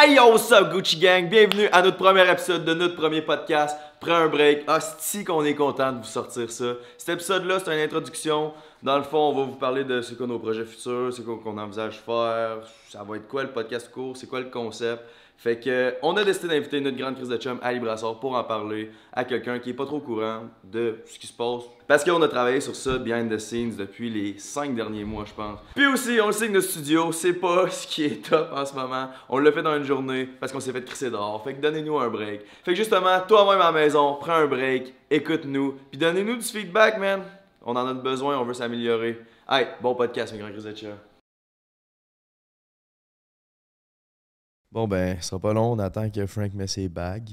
[0.00, 1.28] Hey yo, what's up Gucci Gang?
[1.28, 3.76] Bienvenue à notre premier épisode de notre premier podcast.
[3.98, 4.62] Prends un break.
[4.70, 6.74] Hostie qu'on est content de vous sortir ça.
[6.96, 8.52] Cet épisode-là, c'est une introduction.
[8.80, 11.58] Dans le fond, on va vous parler de ce qu'est nos projets futurs, quoi qu'on
[11.58, 12.58] envisage faire,
[12.88, 15.02] ça va être quoi le podcast court, c'est quoi le concept?
[15.38, 18.42] Fait que on a décidé d'inviter notre grande crise de chum Ali Brassard pour en
[18.42, 21.62] parler à quelqu'un qui est pas trop au courant de ce qui se passe.
[21.86, 25.32] Parce qu'on a travaillé sur ça behind the scenes depuis les 5 derniers mois, je
[25.32, 25.60] pense.
[25.76, 28.66] Puis aussi, on le sait que notre studio, c'est pas ce qui est top en
[28.66, 29.10] ce moment.
[29.28, 31.40] On l'a fait dans une journée parce qu'on s'est fait crisser dehors.
[31.44, 32.40] Fait que donnez-nous un break.
[32.64, 36.98] Fait que justement, toi-même à la maison, prends un break, écoute-nous, puis donnez-nous du feedback,
[36.98, 37.22] man.
[37.64, 39.20] On en a besoin, on veut s'améliorer.
[39.48, 40.90] Hey, bon podcast, mes grands crise de chum.
[44.70, 47.30] Bon, ben, ce sera pas long, on attend que Frank mette ses bagues.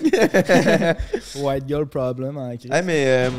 [1.36, 2.70] White girl problem en crise.
[2.72, 3.30] hey, mais euh,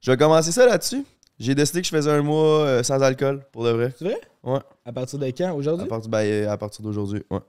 [0.00, 1.04] je vais commencer ça là-dessus.
[1.38, 3.92] J'ai décidé que je faisais un mois euh, sans alcool, pour de vrai.
[3.96, 4.20] C'est vrai?
[4.42, 4.58] Ouais.
[4.84, 5.50] À partir de quand?
[5.50, 5.86] À Aujourd'hui?
[5.86, 7.40] partir, ben, euh, à partir d'aujourd'hui, ouais.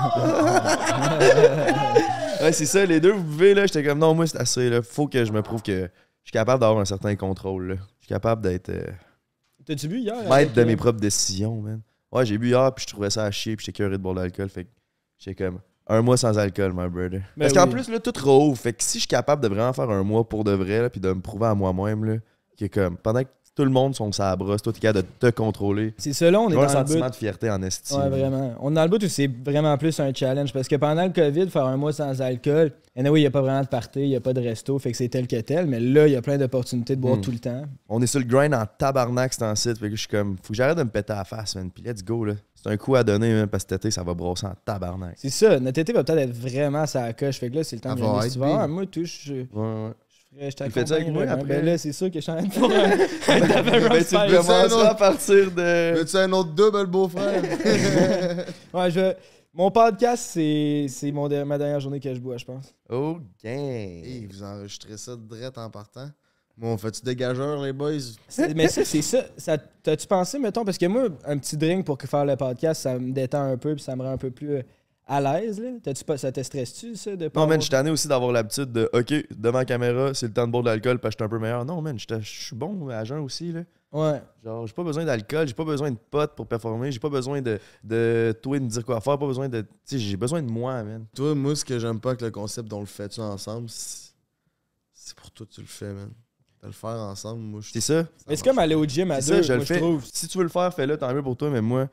[2.42, 3.66] ouais, c'est ça, les deux, vous buvez, là.
[3.66, 4.82] J'étais comme, non, moi, c'est assez, là.
[4.82, 5.88] Faut que je me prouve que je
[6.28, 7.74] suis capable d'avoir un certain contrôle, là.
[8.00, 8.86] Je suis capable d'être euh,
[9.64, 10.28] T'as-tu bu hier?
[10.28, 11.80] maître de euh, mes propres décisions, man.
[12.12, 14.14] Ouais, j'ai bu hier, puis je trouvais ça à chier, puis j'étais curé de boire
[14.14, 14.48] de l'alcool.
[14.48, 14.70] Fait que
[15.18, 17.20] j'étais comme, un mois sans alcool, my brother.
[17.36, 18.56] Ben Parce qu'en plus, là, tout rouvre.
[18.58, 20.90] Fait que si je suis capable de vraiment faire un mois pour de vrai, là,
[20.90, 22.16] puis de me prouver à moi-même, là,
[22.58, 23.28] que comme, pendant que
[23.60, 25.92] tout le monde sont la brosse, toi, t'es capable de te contrôler.
[25.98, 27.98] C'est ça, là, on est dans un le sentiment de fierté en estime.
[27.98, 28.54] Ouais, vraiment.
[28.60, 30.52] On est dans le bout où c'est vraiment plus un challenge.
[30.52, 33.42] Parce que pendant le COVID, faire un mois sans alcool, anyway, il n'y a pas
[33.42, 35.66] vraiment de party, il n'y a pas de resto, fait que c'est tel que tel.
[35.66, 37.20] Mais là, il y a plein d'opportunités de boire Hmm.
[37.20, 37.62] tout le temps.
[37.90, 39.78] On est sur le grind en tabarnak, c'est en site.
[39.78, 41.70] Fait que je suis comme, faut que j'arrête de me péter à la face, man.
[41.70, 42.32] Puis let's go, là.
[42.54, 45.14] C'est un coup à donner, man, parce que cet été, ça va brosser en tabarnak.
[45.16, 47.38] C'est ça, notre été va peut-être être vraiment sa coche.
[47.38, 49.90] Fait que là, c'est le temps Ça de moi, tout, je Ouais, ouais.
[50.34, 51.28] Ferais- je fais ça avec moi hein.
[51.28, 51.44] après?
[51.44, 52.68] Ben là, c'est sûr que je suis en train de faire
[53.90, 55.94] Ben, tu commenceras à partir de.
[55.98, 57.42] Veux-tu un autre double beau-frère?
[58.74, 59.12] Ouais, je...
[59.52, 62.72] Mon podcast, c'est c'est mon de- ma dernière journée que je bois, je pense.
[62.88, 63.58] Oh, gang.
[63.58, 66.08] Hey, vous enregistrez ça direct en partant?
[66.56, 67.92] Bon, on fait-tu dégageur, les boys?
[68.54, 69.24] Mais ça, c'est ça.
[69.36, 72.98] ça T'as-tu pensé, mettons, parce que moi, un petit drink pour faire le podcast, ça
[72.98, 74.62] me détend un peu puis ça me rend un peu plus euh,
[75.06, 75.60] à l'aise.
[75.60, 75.70] là?
[75.82, 77.16] T'as-tu pas, ça te stresse-tu, ça?
[77.16, 79.64] De pas Non, man, avoir- je suis tanné aussi d'avoir l'habitude de, OK, devant la
[79.64, 81.64] caméra, c'est le temps de boire de l'alcool parce que je suis un peu meilleur.
[81.64, 83.62] Non, man, je je suis bon à jeun aussi, là.
[83.92, 84.22] Ouais.
[84.44, 87.42] Genre, j'ai pas besoin d'alcool, j'ai pas besoin de potes pour performer, j'ai pas besoin
[87.42, 89.62] de, de toi de me dire quoi faire, pas besoin de.
[89.62, 91.06] Tu sais, j'ai besoin de moi, man.
[91.16, 94.10] Toi, moi, ce que j'aime pas avec le concept dont le fais-tu ensemble, c'est
[94.92, 96.10] c'est pour toi que tu le fais, man.
[96.62, 98.04] De le faire ensemble, moi, je C'est ça.
[98.28, 99.78] Mais c'est comme aller au gym à deux, ça, je moi, le fais.
[99.78, 100.04] trouve.
[100.04, 101.88] Si tu veux le faire, fais-le, tant mieux pour toi, mais moi,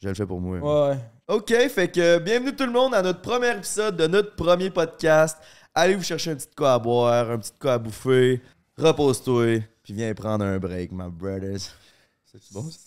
[0.00, 0.58] je le fais pour moi.
[0.58, 0.96] Ouais.
[1.28, 5.38] OK, fait que bienvenue tout le monde à notre premier épisode de notre premier podcast.
[5.74, 8.40] Allez vous chercher un petit quoi à boire, un petit quoi à bouffer,
[8.78, 11.60] repose-toi, puis viens prendre un break, my brothers.
[12.24, 12.70] C'est bon?
[12.70, 12.85] ça?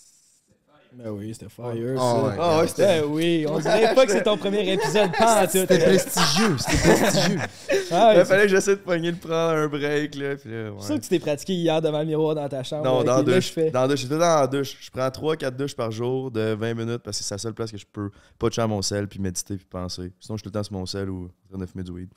[0.92, 2.22] Ben oui, c'était fire, Ah ça.
[2.24, 2.34] ouais.
[2.40, 3.00] Ah ouais, c'était.
[3.00, 5.52] Ben oui, on dirait pas que c'est ton premier épisode, pas en tout.
[5.52, 7.38] C'était prestigieux, c'était prestigieux.
[7.92, 10.36] Ah, Il c'est fallait que j'essaie de pogner de prendre un break, là.
[10.36, 10.98] Puis là, pour ça ouais.
[10.98, 12.84] que tu t'es pratiqué hier devant le miroir dans ta chambre.
[12.84, 13.50] Non, dans la là, douche.
[13.50, 13.70] fais.
[13.70, 14.00] Dans la douche.
[14.00, 14.76] J'étais dans la douche.
[14.80, 17.70] Je prends 3-4 douches par jour de 20 minutes parce que c'est la seule place
[17.72, 20.12] que je peux pas toucher à mon sel, puis méditer, puis penser.
[20.20, 21.90] Sinon, je suis tout le temps sur mon sel ou en train de fumer du
[21.92, 22.10] weed.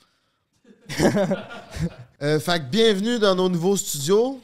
[2.22, 4.40] Euh, fait que bienvenue dans nos nouveaux studios.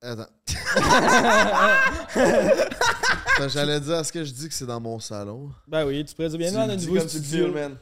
[0.00, 0.28] Attends.
[3.48, 5.50] J'allais dire, est-ce que je dis que c'est dans mon salon?
[5.66, 7.52] Ben oui, tu pourrais dire bien Tu dans le nouveau comme tu le studio.
[7.52, 7.76] man.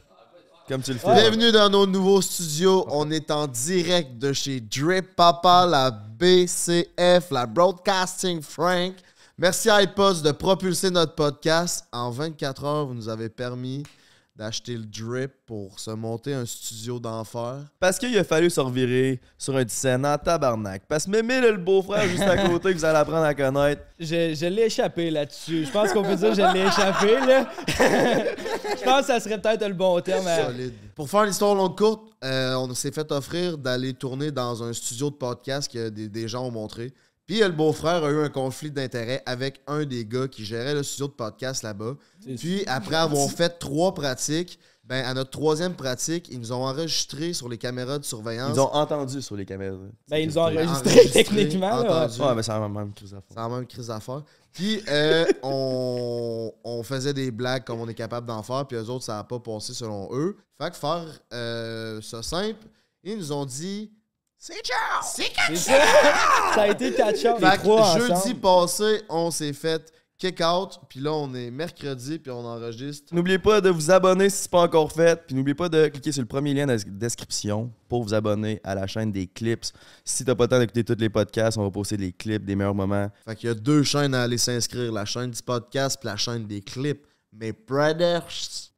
[0.67, 1.13] Comme tu le fais.
[1.15, 2.85] Bienvenue dans nos nouveaux studios.
[2.89, 8.93] On est en direct de chez Drip Papa, la BCF, la Broadcasting Frank.
[9.37, 11.85] Merci à iPost de propulser notre podcast.
[11.91, 13.83] En 24 heures, vous nous avez permis
[14.39, 17.57] d'acheter le Drip pour se monter un studio d'enfer.
[17.77, 20.83] Parce qu'il a fallu se revirer sur un scène en tabarnak.
[20.87, 24.33] Parce que Mémé, le beau-frère juste à côté que vous allez apprendre à connaître, Je,
[24.33, 25.65] je l'ai échappé là-dessus.
[25.65, 27.49] Je pense qu'on peut dire que je l'ai échappé, là.
[27.67, 30.25] je pense que ça serait peut-être le bon terme.
[30.25, 30.73] à- Solide.
[30.95, 35.09] Pour faire l'histoire longue courte, euh, on s'est fait offrir d'aller tourner dans un studio
[35.09, 36.93] de podcast que des, des gens ont montré.
[37.29, 40.73] Puis euh, le beau-frère a eu un conflit d'intérêt avec un des gars qui gérait
[40.73, 41.93] le studio de podcast là-bas.
[42.39, 47.33] Puis après avoir fait trois pratiques, ben à notre troisième pratique, ils nous ont enregistré
[47.33, 48.55] sur les caméras de surveillance.
[48.55, 49.77] ils ont entendu sur les caméras.
[50.09, 52.19] Ben, ils nous ont enregistré Enregistré, techniquement, entendu.
[52.19, 53.27] Ouais, mais c'est la même crise à fond.
[53.29, 54.23] C'est la même crise à faire.
[54.51, 58.89] Puis, euh, on, on faisait des blagues comme on est capable d'en faire, puis eux
[58.89, 60.35] autres, ça n'a pas passé selon eux.
[60.59, 62.65] Fait que faire euh, ça simple,
[63.03, 63.91] ils nous ont dit
[64.41, 65.01] C'est ciao!
[65.03, 65.81] C'est C'est ça.
[66.55, 68.39] ça a été catch up les Fait trois que jeudi ensemble.
[68.39, 70.79] passé, on s'est fait kick out.
[70.87, 73.13] Puis là, on est mercredi, puis on enregistre.
[73.13, 75.25] N'oubliez pas de vous abonner si ce n'est pas encore fait.
[75.27, 78.61] Puis n'oubliez pas de cliquer sur le premier lien dans la description pour vous abonner
[78.63, 79.65] à la chaîne des clips.
[80.05, 82.55] Si t'as pas le temps d'écouter tous les podcasts, on va poster des clips, des
[82.55, 83.09] meilleurs moments.
[83.25, 86.15] Fait qu'il y a deux chaînes à aller s'inscrire la chaîne du podcast, puis la
[86.15, 87.05] chaîne des clips.
[87.31, 88.27] Mais brothers,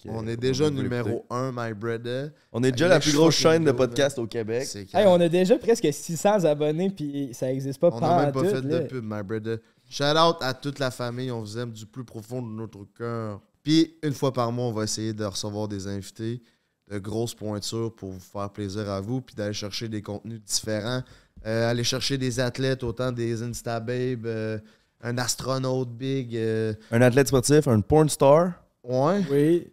[0.06, 1.26] on est déjà numéro.
[1.30, 2.32] 1, my brother.
[2.52, 4.68] On est déjà Avec la plus grosse chaîne de good, podcasts au Québec.
[4.94, 8.44] Hey, on a déjà presque 600 abonnés, puis ça existe pas On n'a même pas
[8.44, 9.58] fait de pub, my brother.
[9.90, 11.32] Shout out à toute la famille.
[11.32, 13.42] On vous aime du plus profond de notre cœur.
[13.64, 16.42] Puis, une fois par mois, on va essayer de recevoir des invités
[16.90, 19.22] de grosses pointures pour vous faire plaisir à vous.
[19.22, 21.04] Puis d'aller chercher des contenus différents.
[21.46, 24.60] Euh, aller chercher des athlètes, autant des Instababes, euh,
[25.04, 26.36] un astronaute big.
[26.36, 28.52] euh, Un athlète sportif, un porn star.
[28.84, 29.68] ouais, Oui,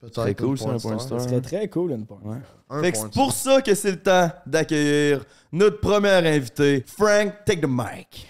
[0.00, 0.22] peut-être.
[0.22, 1.20] Très cool, ça, un porn star.
[1.20, 2.20] serait très cool une porn.
[2.24, 2.38] Ouais.
[2.70, 6.84] Un Fait que porn c'est pour ça que c'est le temps d'accueillir notre premier invité,
[6.86, 8.26] Frank Take the Mic.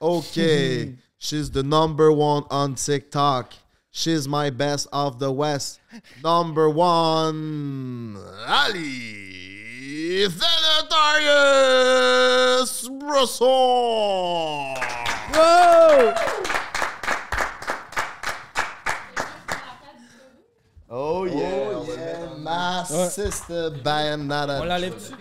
[0.00, 3.52] Okay, she's the number one on TikTok.
[3.96, 5.78] She's my best of the West.
[6.22, 8.16] Number one,
[8.48, 9.53] Ali
[11.44, 13.46] Thanatarius Brosson.
[15.34, 16.14] Wow!
[20.90, 21.70] Oh yeah!
[21.74, 24.60] Oh yeah, my sister Bayanada.
[24.60, 25.14] On l'enlève-tu?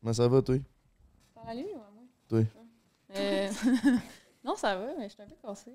[0.00, 0.56] Comment ça va, toi?
[1.34, 2.04] Par la nuit, ouais, moi.
[2.28, 2.40] Toi?
[3.16, 3.48] Euh,
[4.44, 5.72] non, ça va, mais je suis un peu cassée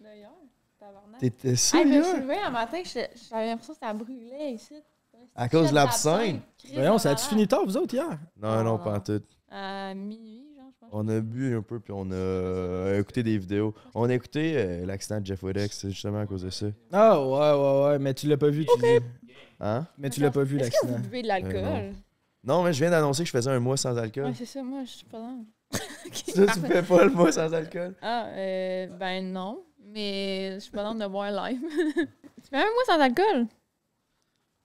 [0.00, 0.30] hier.
[0.78, 1.20] Tabarnak.
[1.20, 4.74] T'étais Hey, sûr, je me suis levée un matin, j'avais l'impression que ça brûlait ici.
[5.36, 6.40] À cause de l'absinthe?
[6.74, 8.18] Voyons, ça a-tu fini tard, vous autres, hier?
[8.40, 9.22] Non, non, Non, pas en tout.
[9.50, 10.88] À minuit, genre, je pense.
[10.92, 13.74] On a bu un peu, puis on a euh, écouté des vidéos.
[13.94, 16.66] On a écouté euh, l'accident de Jeff Wedex, justement à cause de ça.
[16.92, 19.04] Ah, ouais, ouais, ouais, mais tu l'as pas vu, tu dis.
[19.60, 19.86] Hein?
[19.98, 21.08] Mais tu l'as pas vu, Est-ce que vous l'accident.
[21.08, 21.94] buvez de l'alcool?
[22.42, 24.24] Non, mais je viens d'annoncer que je faisais un mois sans alcool.
[24.26, 25.44] Ouais, c'est ça, moi, je suis pas dans.
[26.12, 27.94] Ça, tu fais pas le mois sans alcool?
[28.02, 31.60] Ah, euh, ben non, mais je suis pas dans de boire live.
[31.96, 33.46] tu fais un mois sans alcool?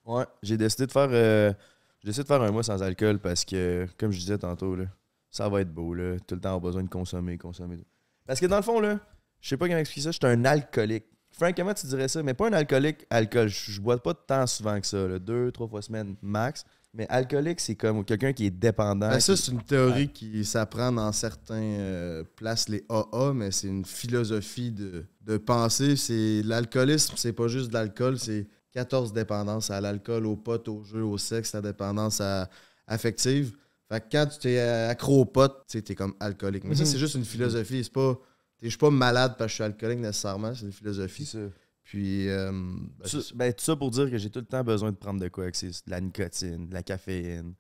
[0.06, 1.54] Ouais, j'ai décidé de faire euh,
[2.00, 4.86] j'ai décidé de faire un mois sans alcool parce que, comme je disais tantôt, là,
[5.30, 6.18] ça va être beau, là.
[6.28, 7.78] Tout le temps avoir besoin de consommer, consommer.
[8.26, 9.00] Parce que dans le fond, là,
[9.40, 11.06] je sais pas comment expliquer ça, je suis un alcoolique.
[11.32, 12.22] Frank, comment tu dirais ça?
[12.24, 13.48] Mais pas un alcoolique alcool.
[13.48, 16.66] Je, bois pas tant souvent que ça, là, deux, trois fois semaine max.
[16.94, 19.08] Mais alcoolique, c'est comme quelqu'un qui est dépendant.
[19.08, 23.52] Ben, ça, qui- c'est une théorie qui s'apprend dans certains euh, places, les AA, mais
[23.52, 25.96] c'est une philosophie de, de pensée.
[25.96, 30.84] C'est L'alcoolisme, c'est pas juste de l'alcool, c'est 14 dépendances à l'alcool, au pot, au
[30.84, 32.50] jeu, au sexe, la dépendance à-
[32.88, 33.56] affective.
[33.90, 36.64] Fait que quand tu t'es accro au pot, tu t'es comme alcoolique.
[36.64, 36.90] Mais ça, Mhm.
[36.90, 37.84] c'est juste une philosophie.
[37.84, 38.18] C'est pas.
[38.62, 41.26] Je suis pas malade parce que je suis alcoolique nécessairement, c'est une philosophie.
[41.26, 41.40] ça.
[41.84, 42.30] Puis.
[42.30, 45.20] euh, ben, ben, tout ça pour dire que j'ai tout le temps besoin de prendre
[45.20, 47.54] de quoi avec c'est de la nicotine, de la caféine,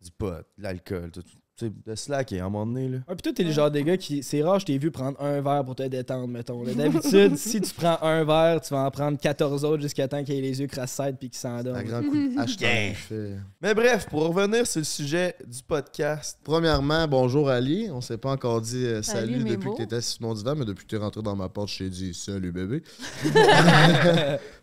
[0.00, 2.88] du pot, de l'alcool, tout, tout- de slacker à un moment donné.
[2.88, 2.98] Là.
[3.08, 4.22] Ouais, pis toi, t'es le genre de gars qui.
[4.22, 6.62] C'est rare, je t'ai vu prendre un verre pour te détendre, mettons.
[6.64, 6.72] là.
[6.74, 10.34] D'habitude, si tu prends un verre, tu vas en prendre 14 autres jusqu'à temps qu'il
[10.36, 11.82] ait les yeux crassés puis qu'il Un s'endorme.
[11.84, 12.94] grand coup de hashtag.
[12.94, 17.88] je fais- Mais bref, pour revenir sur le sujet du podcast, Premièrement, bonjour Ali.
[17.92, 19.72] On s'est pas encore dit euh, salut, Salut, mes depuis beaux.
[19.72, 21.68] que tu étais sur mon divan, mais depuis que tu es rentré dans ma porte,
[21.70, 22.82] je t'ai dit salut bébé.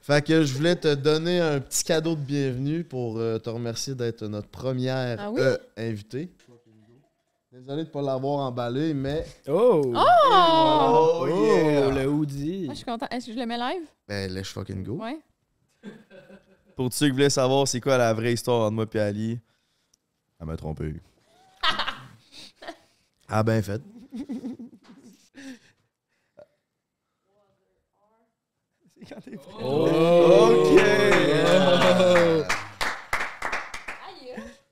[0.01, 3.95] fait que je voulais te donner un petit cadeau de bienvenue pour euh, te remercier
[3.95, 5.39] d'être notre première Ah oui?
[5.41, 6.29] euh, invitée.
[7.55, 9.93] Désolé de ne pas l'avoir emballé, mais Oh!
[9.95, 11.19] Oh!
[11.21, 11.89] Oh, yeah!
[11.89, 12.65] le hoodie.
[12.65, 13.07] Moi, je suis contente.
[13.13, 13.83] Est-ce que je le mets live?
[14.09, 14.95] ben, let's fucking go.
[14.95, 15.21] Ouais.
[16.75, 19.39] pour ceux qui voulaient savoir c'est quoi la vraie histoire entre moi et Ali,
[20.37, 20.95] elle m'a trompé.
[23.29, 23.81] Ah ben fait.
[29.61, 30.81] Ok!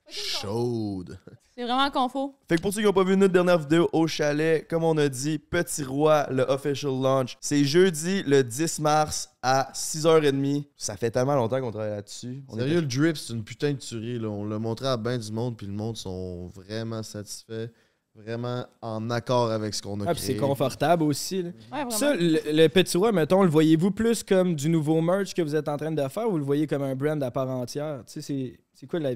[0.08, 1.18] Chaude.
[1.56, 2.34] C'est vraiment confo.
[2.48, 4.96] Fait que pour ceux qui n'ont pas vu notre dernière vidéo au chalet, comme on
[4.98, 10.64] a dit, Petit Roi, le official launch, c'est jeudi le 10 mars à 6h30.
[10.76, 12.42] Ça fait tellement longtemps qu'on travaille là-dessus.
[12.48, 14.18] On Sérieux, était- le drip, c'est une putain de tuerie.
[14.18, 14.28] Là.
[14.28, 17.68] On l'a montré à bien du monde, puis le monde sont vraiment satisfaits,
[18.14, 20.46] vraiment en accord avec ce qu'on a Ah, pis c'est créé.
[20.48, 21.42] confortable aussi.
[21.42, 21.48] là.
[21.48, 21.90] Ouais, vraiment.
[21.90, 25.54] Ça, le, le petit roi, mettons, le voyez-vous plus comme du nouveau merch que vous
[25.56, 28.02] êtes en train de faire ou le voyez comme un brand à part entière?
[28.06, 29.12] Tu sais, c'est- quoi la,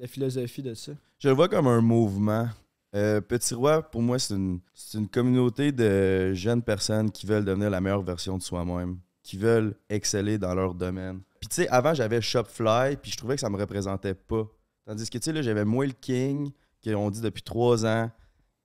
[0.00, 0.92] la philosophie de ça?
[1.18, 2.48] Je le vois comme un mouvement.
[2.94, 7.44] Euh, Petit Roi, pour moi, c'est une, c'est une communauté de jeunes personnes qui veulent
[7.44, 11.20] devenir la meilleure version de soi-même, qui veulent exceller dans leur domaine.
[11.40, 14.46] Puis tu sais, avant, j'avais Shopfly, puis je trouvais que ça me représentait pas.
[14.84, 16.50] Tandis que tu sais, là, j'avais moi le King,
[16.84, 18.10] qu'on dit depuis trois ans.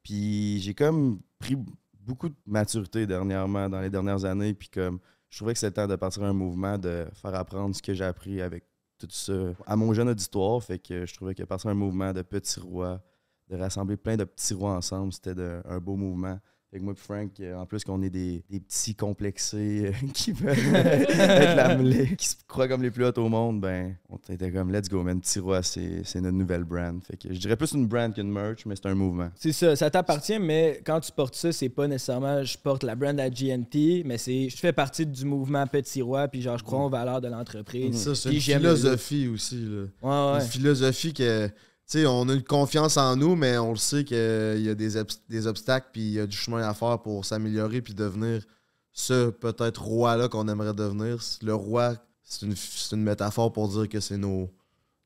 [0.08, 1.58] Puis j'ai comme pris
[2.00, 5.00] beaucoup de maturité dernièrement, dans les dernières années, puis comme
[5.30, 8.06] je trouvais que c'était temps de partir un mouvement, de faire apprendre ce que j'ai
[8.06, 8.64] appris avec
[8.98, 9.34] tout ça
[9.66, 10.64] à mon jeune auditoire.
[10.64, 13.04] Fait que je trouvais que partir un mouvement de petits rois,
[13.50, 15.36] de rassembler plein de petits rois ensemble, c'était
[15.66, 16.40] un beau mouvement.
[16.72, 20.08] Fait que moi et Frank, euh, en plus qu'on est des, des petits complexés euh,
[20.14, 24.18] qui veulent être la qui se croient comme les plus hauts au monde, ben, on
[24.34, 27.02] était comme, let's go, man, petit roi, c'est notre nouvelle brand.
[27.06, 29.30] Fait que je dirais plus une brand qu'une merch, mais c'est un mouvement.
[29.36, 32.96] C'est ça, ça t'appartient, mais quand tu portes ça, c'est pas nécessairement je porte la
[32.96, 36.64] brand à GNT, mais c'est je fais partie du mouvement Petit Roi, puis genre je
[36.64, 37.96] crois aux valeurs de l'entreprise.
[37.96, 39.62] Ça, c'est une philosophie aussi.
[39.62, 39.86] Là.
[40.02, 40.44] Ouais, ouais.
[40.44, 41.50] Une philosophie que,
[41.88, 44.98] sais, on a une confiance en nous, mais on le sait qu'il y a des,
[44.98, 48.44] obs- des obstacles, puis il y a du chemin à faire pour s'améliorer, puis devenir
[48.92, 51.20] ce peut-être roi-là qu'on aimerait devenir.
[51.42, 54.50] Le roi, c'est une, c'est une métaphore pour dire que c'est nos,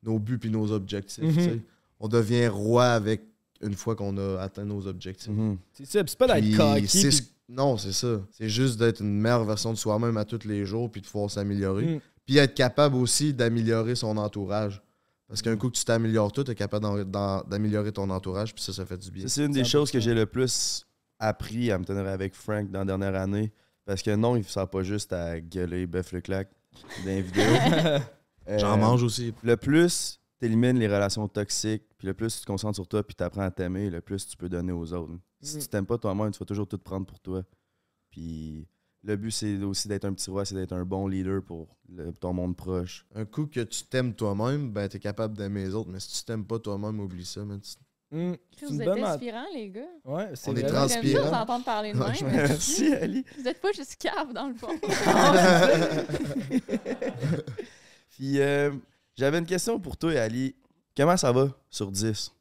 [0.02, 1.22] nos buts puis nos objectifs.
[1.22, 1.34] Mhm.
[1.34, 1.60] tu sais.
[2.00, 3.22] On devient roi avec
[3.60, 5.28] une fois qu'on a atteint nos objectifs.
[5.30, 5.58] Mhm.
[5.72, 6.44] C'est ça, puis c'est pas d'être
[7.48, 8.20] Non, c'est ça.
[8.30, 11.30] C'est juste d'être une meilleure version de soi-même à tous les jours, puis de pouvoir
[11.30, 11.96] s'améliorer.
[11.96, 12.00] Mm.
[12.24, 14.80] Puis être capable aussi d'améliorer son entourage.
[15.28, 17.04] Parce qu'un coup que tu t'améliores tout, tu es capable
[17.48, 19.26] d'améliorer ton entourage, puis ça, ça fait du bien.
[19.28, 19.64] C'est une des 100%.
[19.70, 20.84] choses que j'ai le plus
[21.18, 23.52] appris à me tenir avec Frank dans la dernière année.
[23.84, 26.50] Parce que non, il ne sert pas juste à gueuler bœuf le claque
[27.04, 27.44] dans les vidéos.
[28.48, 29.32] Euh, J'en mange aussi.
[29.44, 33.06] Le plus tu élimines les relations toxiques, puis le plus tu te concentres sur toi,
[33.06, 35.12] puis tu apprends à t'aimer, le plus tu peux donner aux autres.
[35.40, 35.62] Si Mhm.
[35.62, 37.44] tu t'aimes pas toi-même, tu vas toujours tout prendre pour toi.
[38.10, 38.66] Puis
[39.04, 42.12] le but, c'est aussi d'être un petit roi, c'est d'être un bon leader pour le-
[42.12, 43.04] ton monde proche.
[43.14, 45.90] Un coup que tu t'aimes toi-même, ben t'es capable d'aimer les autres.
[45.90, 47.44] Mais si tu t'aimes pas toi-même, oublie ça.
[47.44, 47.60] man.
[47.60, 47.70] Tu-
[48.14, 49.80] Mm, c'est Vous êtes inspirants, les gars.
[50.04, 51.22] Ouais, c'est On est vraiment- J'aime Transpirant.
[51.24, 52.32] ça vous entendre parler de Ouais, même.
[52.34, 53.24] Merci, Ali.
[53.38, 54.68] Vous êtes pas juste cave, dans le fond.
[58.10, 58.70] Puis euh,
[59.16, 60.54] j'avais une question pour toi, Ali.
[60.96, 62.32] Comment ça va sur 10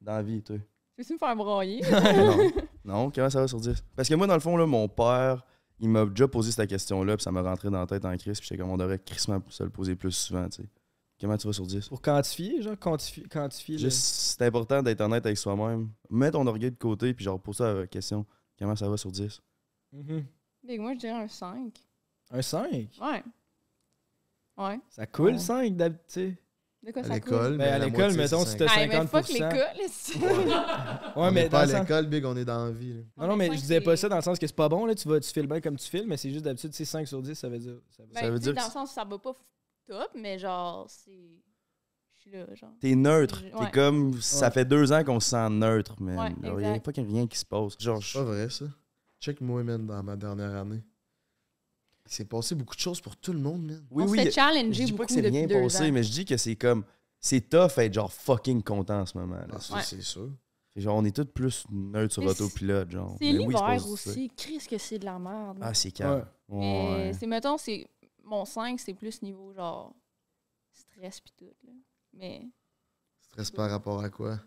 [0.00, 0.56] dans la vie, toi?
[0.96, 1.80] Peux-tu me faire broyer?
[1.90, 2.50] non.
[2.84, 3.82] non, comment ça va sur 10?
[3.96, 5.42] Parce que moi, dans le fond, là, mon père,
[5.78, 8.38] il m'a déjà posé cette question-là, puis ça m'a rentré dans la tête en crise,
[8.38, 10.68] puis j'étais comme, on devrait crissement se le poser plus souvent, tu sais.
[11.20, 11.88] Comment tu vas sur 10?
[11.88, 13.24] Pour quantifier, genre, quantifier.
[13.28, 15.90] quantifier Juste, c'est important d'être honnête avec soi-même.
[16.10, 18.26] Mets ton orgueil de côté, puis genre, pose ça la question.
[18.58, 19.40] Comment ça va sur 10?
[19.92, 20.24] Mhm.
[20.64, 21.78] Big, moi, je dirais un 5.
[22.32, 22.90] Un 5.
[23.00, 23.22] Ouais.
[24.56, 24.80] Ouais.
[24.88, 25.38] Ça coule, Ouais.
[25.38, 26.36] 5, d'habitude.
[26.84, 27.56] De quoi À ça l'école, coule?
[27.58, 29.32] mais Ben, à l'école, mettons, t'as Ah, mais fuck 50%.
[29.34, 30.18] l'école, ici.
[30.18, 30.26] Ouais,
[31.14, 33.04] on mais pas dans à l'école, Big, on est dans la vie.
[33.16, 34.94] Non, non, mais je disais pas ça dans le sens que c'est pas bon, là.
[34.94, 37.22] Tu, vas, tu files bien comme tu files, mais c'est juste d'habitude, c'est 5 sur
[37.22, 37.76] 10, ça veut dire.
[37.96, 39.32] Ça veut Ben, dire dans que le sens où ça va pas
[39.86, 41.12] top, mais genre, c'est.
[42.16, 42.70] Je suis là, genre.
[42.80, 43.42] T'es neutre.
[43.44, 43.66] Ouais.
[43.66, 44.52] T'es comme, ça Ouais.
[44.52, 47.10] fait deux ans qu'on se sent neutre, mais il n'y a pas qu'il y a
[47.12, 47.74] rien qui se passe.
[47.78, 48.64] Genre, C'est pas vrai, ça.
[49.20, 50.82] Check moi, man, dans ma dernière année.
[52.06, 53.86] Il s'est passé beaucoup de choses pour tout le monde, man.
[53.90, 54.18] oui, On oui.
[54.18, 55.92] se fait Je dis beaucoup pas que c'est depuis bien deux passé, ans.
[55.92, 56.84] mais je dis que c'est comme.
[57.20, 59.36] C'est tough être genre fucking content en ce moment.
[59.36, 59.46] là.
[59.52, 59.82] Ah, ça, Ouais.
[59.82, 60.30] c'est sûr.
[60.74, 63.14] C'est genre, on est tous plus neutres sur Mais autopilote, genre.
[63.20, 63.88] C'est Mais oui, l'hiver c'est pas ça.
[64.10, 64.30] aussi.
[64.36, 65.58] Chris, que c'est de la merde.
[65.60, 66.26] Ah, c'est calme.
[66.48, 66.58] Ouais.
[66.58, 67.12] Mais Ouais.
[67.18, 67.86] c'est, mettons, c'est.
[68.24, 69.94] Mon 5, c'est plus niveau, genre.
[70.72, 71.72] Stress pis tout, là.
[72.14, 72.48] Mais.
[73.20, 74.38] Stress par rapport à quoi?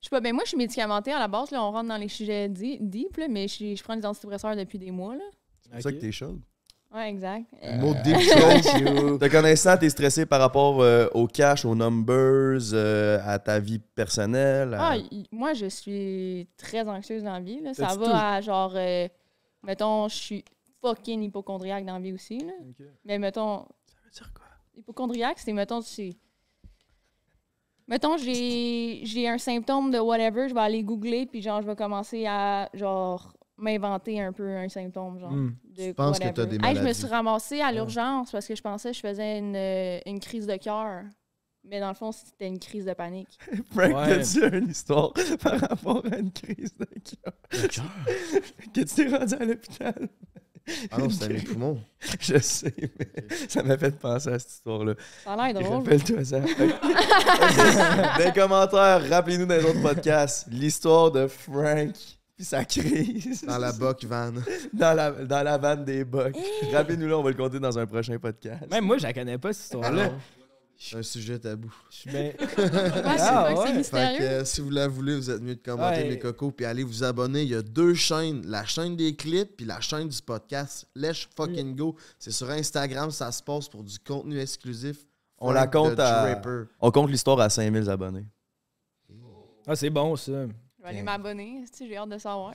[0.00, 1.62] Je sais pas, ben moi, je suis médicamentée à la base, là.
[1.62, 3.28] On rentre dans les sujets deep, là.
[3.28, 5.24] Mais je, suis- je prends des antidépresseurs depuis des mois, là.
[5.60, 6.40] C'est pour ça que t'es chaude.
[6.94, 7.46] Ouais, exact.
[7.62, 9.18] Euh, mot deep throat.
[9.18, 13.78] Te connaissant, t'es stressé par rapport euh, au cash, aux numbers, euh, à ta vie
[13.78, 14.74] personnelle.
[14.74, 17.60] à- Ah, y- moi, je suis très anxieuse dans la vie.
[17.60, 17.72] Là.
[17.72, 18.10] Ça va tout?
[18.12, 18.72] à genre.
[18.76, 19.08] euh,
[19.62, 20.44] mettons, je suis
[20.82, 22.38] fucking hypochondriaque dans la vie aussi.
[22.40, 22.52] Là.
[23.06, 24.44] Mais mettons, Ça veut dire quoi?
[24.76, 26.10] hypochondriaque, c'est mettons, c'est.
[27.88, 31.76] Mettons, j'ai j'ai un symptôme de whatever, je vais aller googler, puis genre, je vais
[31.76, 35.30] commencer à genre m'inventer un peu un symptôme, genre.
[35.32, 35.54] Hmm.
[35.76, 36.34] De Tu penses que whatever.
[36.34, 36.98] t'as des Hey, je me maladies.
[36.98, 40.46] suis ramassée à l'urgence parce que je pensais que je faisais une, euh, une crise
[40.46, 41.04] de cœur.
[41.64, 43.38] Mais dans le fond, c'était une crise de panique.
[43.72, 44.18] Frank, Ouais.
[44.18, 47.32] t'as-tu une histoire par rapport à une crise de cœur?
[48.74, 50.08] que tu t'es rendu à l'hôpital?
[50.92, 51.80] Ah non, c'était mes poumons.
[52.20, 54.94] Je sais, mais ça m'a fait penser à cette histoire-là.
[55.24, 55.78] Ça a l'air drôle.
[55.78, 56.40] Rappelle-toi ça.
[56.40, 61.92] Dans les commentaires, rappelez-nous dans les autres podcasts l'histoire de Frank
[62.44, 63.44] puis sa crise.
[63.44, 64.32] Dans la boc van.
[64.72, 66.36] dans la, dans la vanne des bucks.
[66.72, 68.64] Rappelez-nous là, on va le compter dans un prochain podcast.
[68.70, 70.10] Même moi, je la connais pas, cette histoire-là.
[70.84, 71.72] C'est un sujet tabou.
[71.90, 72.32] Je suis bien.
[72.38, 72.64] Ouais, c'est
[73.20, 73.66] Ah, fait que c'est ouais.
[73.66, 74.18] Fait mystérieux.
[74.18, 76.08] que euh, si vous la voulez, vous êtes mieux de commenter Ouais.
[76.08, 77.42] mes cocos puis allez vous abonner.
[77.42, 80.86] Il y a deux chaînes, la chaîne des clips puis la chaîne du podcast.
[80.96, 81.94] Let's fucking go.
[82.18, 84.96] C'est sur Instagram, ça se passe pour du contenu exclusif.
[85.38, 86.64] On la compte à- Draper.
[86.80, 88.26] On compte l'histoire à 5000 abonnés.
[89.66, 90.46] Ah, c'est bon, ça.
[90.82, 91.64] Je vais aller m'abonner.
[91.72, 92.54] si J'ai hâte de savoir.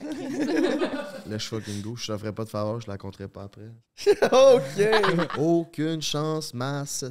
[1.26, 1.96] Let's fucking go.
[1.96, 3.70] Je te ferai pas de faveur, je la compterai pas après.
[4.32, 5.38] OK!
[5.38, 7.04] Aucune chance, masse.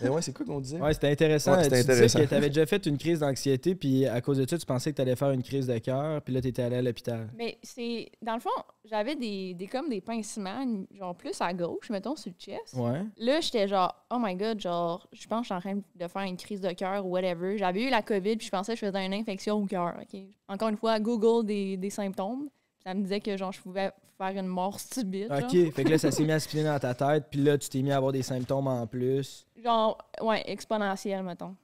[0.00, 0.80] Mais ouais, c'est quoi qu'on disait?
[0.80, 1.56] Ouais, c'était intéressant.
[1.56, 2.18] Ouais, c'était tu intéressant.
[2.20, 4.96] que t'avais déjà fait une crise d'anxiété, puis à cause de ça, tu pensais que
[4.96, 7.28] t'allais faire une crise de cœur, puis là, t'étais allé à l'hôpital.
[7.36, 8.10] Mais c'est.
[8.22, 8.50] Dans le fond,
[8.84, 10.64] j'avais des, des comme des pincements,
[10.96, 12.74] genre plus à gauche, mettons, sur le chest.
[12.74, 13.02] Ouais.
[13.18, 16.08] Là, j'étais genre, oh my god, genre, je pense que je suis en train de
[16.08, 17.58] faire une crise de cœur ou whatever.
[17.58, 19.94] J'avais eu la COVID, puis je pensais que je faisais une infection au cœur.
[20.00, 20.20] ok?
[20.62, 22.48] Encore une fois, Google des, des symptômes.
[22.84, 25.28] ça me disait que genre je pouvais faire une mort subite.
[25.28, 25.38] genre.
[25.42, 27.68] Ok, fait que là, ça s'est mis à spinner dans ta tête, puis là, tu
[27.68, 29.44] t'es mis à avoir des symptômes en plus.
[29.56, 31.56] Genre, ouais, exponentiel, mettons.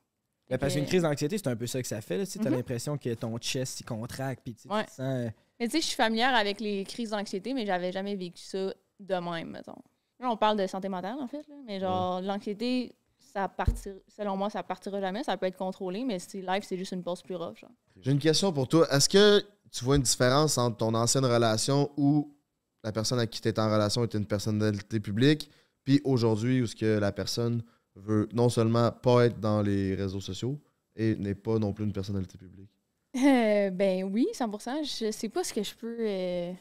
[0.50, 2.18] Ben, parce qu'une crise d'anxiété, c'est un peu ça que ça fait.
[2.18, 2.56] là, Tu t'as Mhm.
[2.56, 4.82] l'impression que ton chest, il contracte, puis tu Ouais.
[4.88, 4.98] sens...
[5.00, 5.28] euh,
[5.60, 8.72] Mais tu sais, je suis familière avec les crises d'anxiété, mais j'avais jamais vécu ça
[8.98, 9.76] de même, mettons.
[10.20, 12.94] Là, on parle de santé mentale, en fait, là, mais genre, l'anxiété,
[13.38, 15.22] ça partir, selon moi, ça partira jamais.
[15.22, 17.64] Ça peut être contrôlé, mais c'est live, c'est juste une pause plus rough.
[18.00, 18.86] J'ai une question pour toi.
[18.92, 19.40] Est-ce que
[19.70, 22.34] tu vois une différence entre ton ancienne relation où
[22.82, 25.50] la personne avec qui tu étais en relation était une personnalité publique,
[25.84, 27.62] puis aujourd'hui où ce que la personne
[27.94, 30.58] veut non seulement pas être dans les réseaux sociaux
[30.96, 32.70] et n'est pas non plus une personnalité publique?
[33.16, 35.96] Euh, ben oui, 100% Je sais pas ce que je peux.
[36.00, 36.52] euh,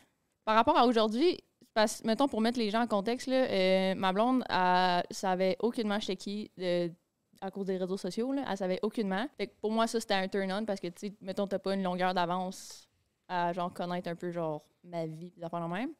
[0.46, 1.38] Par rapport à aujourd'hui,
[1.78, 6.00] parce mettons pour mettre les gens en contexte, là, euh, ma blonde, elle savait aucunement
[6.00, 6.92] j'étais qui de-
[7.40, 8.34] à cause des réseaux sociaux.
[8.34, 9.28] Là, elle savait aucunement.
[9.38, 11.76] Fait que pour moi, ça c'était un turn-on parce que, tu sais, mettons, t'as pas
[11.76, 12.90] une longueur d'avance
[13.28, 15.92] à genre connaître un peu genre ma vie, des affaires de même.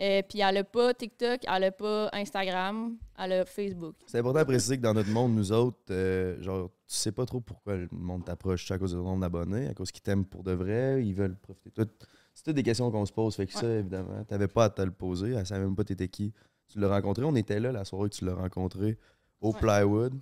[0.00, 3.94] Euh, Puis elle a pas TikTok, elle a pas Instagram, elle a Facebook.
[4.08, 7.26] C'est important de préciser que dans notre monde, nous autres, euh, genre, tu sais pas
[7.26, 10.24] trop pourquoi le monde t'approche à cause de ton nombre d'abonnés, à cause qu'ils t'aiment
[10.24, 11.70] pour de vrai, ils veulent profiter.
[11.70, 11.88] Tout,
[12.34, 13.34] c'est toutes des questions qu'on se pose.
[13.36, 15.32] Fait que ça, évidemment, t'avais pas à te le poser.
[15.32, 16.32] Elle savait même pas t'étais qui.
[16.68, 17.24] Tu l'as rencontré.
[17.24, 18.98] On était là la soirée que tu l'as rencontré
[19.40, 19.60] au Ouais.
[19.60, 20.14] Plywood.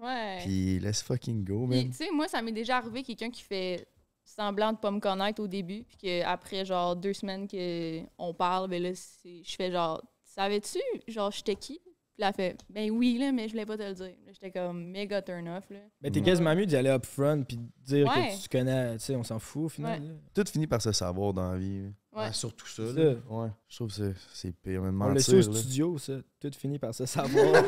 [0.00, 0.38] Ouais.
[0.42, 1.88] Puis let's fucking go, man.
[1.90, 3.86] tu sais, moi, ça m'est déjà arrivé quelqu'un qui fait
[4.24, 8.82] semblant de pas me connaître au début, puis qu'après, genre, deux semaines qu'on parle, ben
[8.82, 11.80] là, je fais genre, savais-tu, genre, j'étais qui?
[12.20, 14.12] Puis là, elle fait, ben oui, là, mais je voulais pas te le dire.
[14.30, 15.78] J'étais comme méga turn off, là.
[16.02, 18.28] Mais t'es quasiment mieux d'y aller up front, puis de dire Ouais.
[18.36, 20.02] que tu connais, tu sais, on s'en fout, au final.
[20.02, 20.06] Ouais.
[20.06, 20.14] là.
[20.34, 21.86] Tout finit par se savoir dans la vie.
[22.12, 22.24] Ouais.
[22.26, 22.82] Ah, surtout ça.
[22.92, 23.00] Ça.
[23.00, 23.48] Ouais.
[23.70, 25.22] Je trouve que c'est- c'est pire, même On mentir.
[25.22, 25.58] sait au là.
[25.58, 26.14] studio, ça.
[26.40, 27.46] Tout finit par se savoir.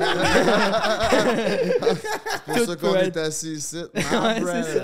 [1.32, 1.78] C'est
[2.44, 3.76] pour Tout ça qu'on peut est être- assis ici.
[3.94, 4.82] Ouais, c'est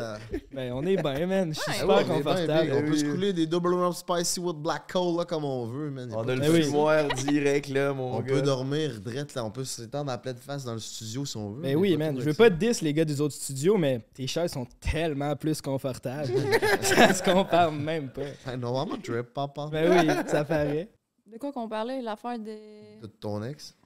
[0.55, 1.53] ben, on est bien, man.
[1.55, 1.77] Je suis Ouais.
[1.79, 2.67] super ouais, on est bien confortable.
[2.71, 2.75] big.
[2.75, 5.91] On peut se couler des double rum spicy with black coal là, comme on veut,
[5.91, 6.09] man.
[6.09, 6.63] Y a On pas a de- le oui.
[6.63, 8.35] fumoir direct, là, mon On gars.
[8.35, 11.51] peut dormir drette là, on peut s'étendre à pleine face dans le studio si on
[11.53, 11.63] veut.
[11.63, 12.15] Ben a oui, man.
[12.19, 15.35] Je veux pas te diss les gars des autres studios, mais tes chaises sont tellement
[15.35, 16.29] plus confortables.
[16.83, 18.23] ça se compare même pas.
[18.47, 19.69] I'm a drip, papa.
[19.73, 20.89] Ben oui, ça paraît.
[21.31, 22.01] De quoi qu'on parlait?
[22.03, 23.01] L'affaire de...
[23.03, 23.77] De ton ex?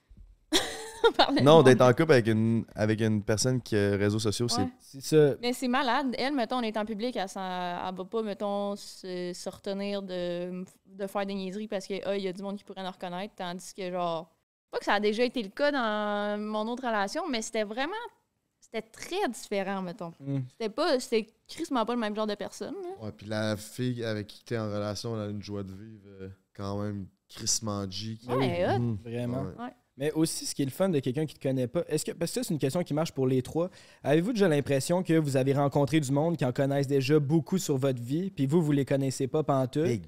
[1.07, 4.19] On parlait de Non, d'être en couple avec une, avec une personne qui a réseaux
[4.19, 4.69] sociaux, Ouais.
[4.79, 5.35] C'est ça.
[5.41, 6.15] Mais c'est malade.
[6.17, 10.01] Elle, mettons, on est en public, elle, s'en- elle va pas, mettons, se, se retenir
[10.01, 12.83] de, de faire des niaiseries parce que, ah, il y a du monde qui pourrait
[12.83, 13.33] nous reconnaître.
[13.35, 14.31] Tandis que, genre,
[14.71, 17.91] pas que ça a déjà été le cas dans mon autre relation, mais c'était vraiment.
[18.61, 20.13] C'était très différent, mettons.
[20.21, 20.39] Mm.
[20.51, 20.99] C'était pas.
[21.01, 22.75] C'était crissement pas le même genre de personne.
[22.81, 23.05] là.
[23.05, 26.07] Ouais, puis la fille avec qui t'es en relation, elle a une joie de vivre
[26.07, 28.17] euh, quand même crissement G.
[28.17, 28.79] qui- Ouais, hot.
[28.79, 28.97] Mm.
[29.03, 29.43] Vraiment.
[29.43, 29.71] Ouais.
[29.97, 32.11] Mais aussi, ce qui est le fun de quelqu'un qui te connaît pas, est-ce que
[32.11, 33.69] parce que ça, c'est une question qui marche pour les trois.
[34.01, 37.77] Avez-vous déjà l'impression que vous avez rencontré du monde qui en connaissent déjà beaucoup sur
[37.77, 39.85] votre vie, puis vous, vous les connaissez pas pantoute?
[39.85, 40.01] Hey,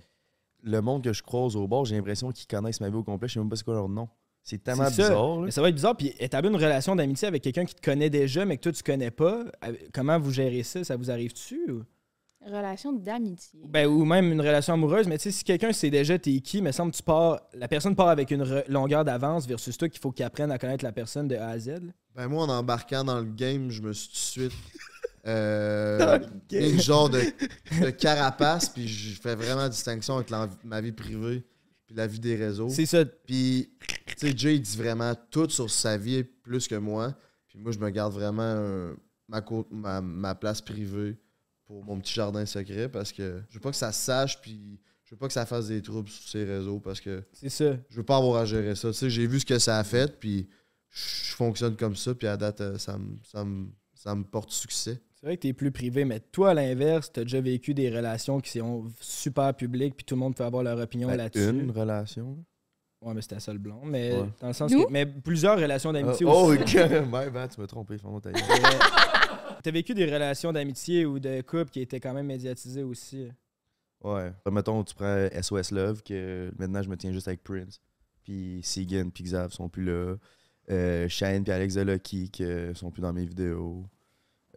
[0.64, 3.28] le monde que je croise au bord, j'ai l'impression qu'ils connaissent ma vie au complet.
[3.28, 4.10] Je sais même pas c'est quoi leur nom.
[4.42, 5.10] C'est tellement C'est ça.
[5.10, 5.40] bizarre.
[5.40, 5.46] là.
[5.46, 5.96] Mais ça va être bizarre.
[5.98, 8.82] Puis établir une relation d'amitié avec quelqu'un qui te connaît déjà, mais que toi, tu
[8.84, 10.84] connais pas, euh, comment vous gérez ça?
[10.84, 11.72] Ça vous arrive-tu?
[11.72, 11.84] ou-
[12.46, 13.60] Relation d'amitié.
[13.68, 16.62] Ben, ou même une relation amoureuse, mais tu sais, si quelqu'un sait déjà t'es qui,
[16.62, 20.00] me semble que tu pars, la personne part avec une longueur d'avance versus toi qu'il
[20.00, 21.68] faut qu'il apprenne à connaître la personne de A à Z.
[21.70, 21.92] là.
[22.16, 24.18] Ben moi, en embarquant dans le game, je me suis tout de
[24.50, 24.60] suite
[25.28, 26.20] euh,
[26.52, 27.20] mis genre de,
[27.82, 31.44] de carapace, puis je fais vraiment distinction entre la- ma vie privée
[31.88, 32.70] puis la vie des réseaux.
[32.70, 33.06] C'est ça.
[33.06, 33.70] Puis,
[34.08, 37.14] tu sais, Jay, il dit vraiment tout sur sa vie plus que moi.
[37.48, 38.94] Puis moi, je me garde vraiment euh,
[39.28, 41.16] ma, ma, ma place privée
[41.66, 44.80] pour mon petit jardin secret parce que je veux pas que ça se sache, puis
[45.04, 47.76] je veux pas que ça fasse des troubles sur ses réseaux parce que C'est ça.
[47.90, 48.90] je veux pas avoir à gérer ça.
[48.90, 50.48] Tu sais, j'ai vu ce que ça a fait, puis
[50.92, 54.52] je fonctionne comme ça, puis à date, euh, ça me, ça me, ça me porte
[54.52, 55.02] succès.
[55.20, 58.40] C'est vrai que t'es plus privé, mais toi, à l'inverse, t'as déjà vécu des relations
[58.40, 61.50] qui sont super publiques, puis tout le monde peut avoir leur opinion Ben, là-dessus.
[61.50, 62.38] une relation.
[63.02, 63.82] Ouais, mais c'était ça le blond.
[63.84, 64.30] Mais Ouais.
[64.40, 64.86] dans le sens Nous?
[64.86, 64.92] que.
[64.92, 66.60] Mais plusieurs relations d'amitié oh, aussi.
[66.60, 66.76] ok.
[67.14, 67.98] Ouais, ben, tu m'as trompé.
[67.98, 68.34] Gueule.
[68.34, 68.40] Mais
[69.66, 73.30] T'as vécu des relations d'amitié ou de couple qui étaient quand même médiatisées aussi?
[74.04, 74.32] Ouais.
[74.52, 77.82] Mettons, tu prends SOS Love, que maintenant, je me tiens juste avec Prince.
[78.22, 80.18] Puis Segan puis Xav sont plus là.
[80.70, 83.88] Euh, Shane puis Alex Lucky qui sont plus dans mes vidéos.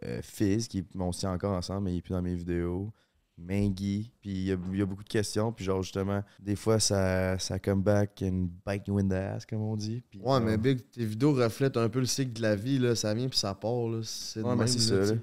[0.05, 2.93] Euh, Fizz, qui on se tient encore ensemble, mais il est plus dans mes vidéos.
[3.41, 5.51] Mengi, puis il y, a- il y a beaucoup de questions.
[5.51, 9.45] Puis genre, justement, des fois, ça, ça come back and bite you in the ass,
[9.45, 10.03] comme on dit.
[10.09, 12.95] Puis, Ouais, mais Big, tes vidéos reflètent un peu le cycle de la vie, là.
[12.95, 14.01] Ça vient, puis ça part, là.
[14.03, 15.19] C'est Ouais, c'est ça, là.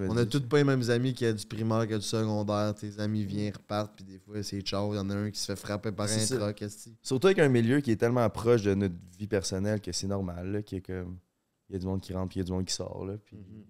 [0.00, 2.74] On a tous pas les mêmes amis qui a du primaire, qui a du secondaire.
[2.74, 4.92] Tes amis viennent, repartent, puis des fois, c'est ciao.
[4.92, 6.36] Il y en a un qui se fait frapper par un ça.
[6.36, 6.64] truck.
[7.02, 10.50] Surtout avec un milieu qui est tellement proche de notre vie personnelle que c'est normal,
[10.50, 11.18] là, qu'il y a comme.
[11.68, 13.04] Il y a du monde qui rentre puis il y a du monde qui sort.
[13.06, 13.64] Là, puis- Mhm.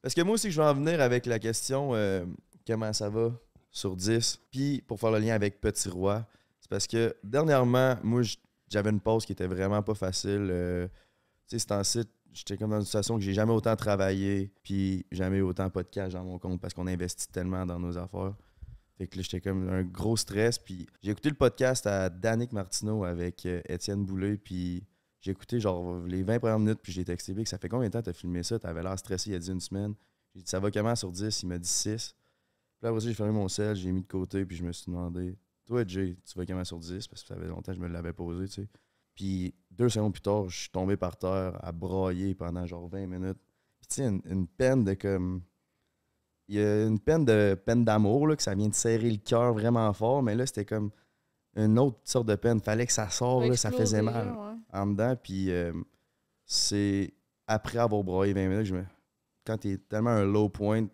[0.00, 2.24] Parce que moi aussi, je vais en venir avec la question euh,
[2.68, 3.32] comment ça va
[3.70, 4.40] sur 10.
[4.50, 6.26] Puis, pour faire le lien avec Petit Roi,
[6.60, 8.22] c'est parce que dernièrement, moi,
[8.68, 10.48] j'avais une pause qui était vraiment pas facile.
[10.50, 10.86] Euh,
[11.46, 14.52] tu sais, c'est un site, j'étais comme dans une situation que j'ai jamais autant travaillé,
[14.62, 18.34] puis jamais autant pas de dans mon compte parce qu'on investit tellement dans nos affaires.
[18.98, 20.58] Fait que là, j'étais comme un gros stress.
[20.58, 24.84] Puis j'ai écouté le podcast à Danick Martineau avec euh, Étienne Boulay, puis
[25.20, 27.92] j'ai écouté genre les 20 premières minutes, puis j'ai texté Vic, ça fait combien de
[27.92, 28.58] temps t'as filmé ça?
[28.58, 29.94] T'avais l'air stressé il y a une semaine.
[30.34, 31.42] J'ai dit, ça va comment sur 10?
[31.42, 32.14] Il m'a dit 6.
[32.78, 34.70] Puis là, après ça, j'ai fermé mon sel, j'ai mis de côté, puis je me
[34.72, 35.36] suis demandé,
[35.66, 37.08] toi, Jay, tu vas comment sur 10?
[37.08, 38.68] Parce que ça fait longtemps que je me l'avais posé, tu sais.
[39.14, 43.06] Puis deux secondes plus tard, je suis tombé par terre à brailler pendant genre 20
[43.06, 43.38] minutes.
[43.80, 45.42] Puis tu sais, une, une peine de comme.
[46.46, 49.18] Il y a une peine de peine d'amour, là, que ça vient de serrer le
[49.18, 50.90] cœur vraiment fort, mais là, c'était comme
[51.56, 52.60] une autre sorte de peine.
[52.60, 54.54] Fallait que ça sorte, là, ça faisait mal ouais.
[54.72, 55.16] en dedans.
[55.20, 55.72] Puis euh,
[56.46, 57.12] c'est
[57.48, 58.84] après avoir broyé 20 minutes, je me...
[59.44, 60.86] quand t'es tellement un low point,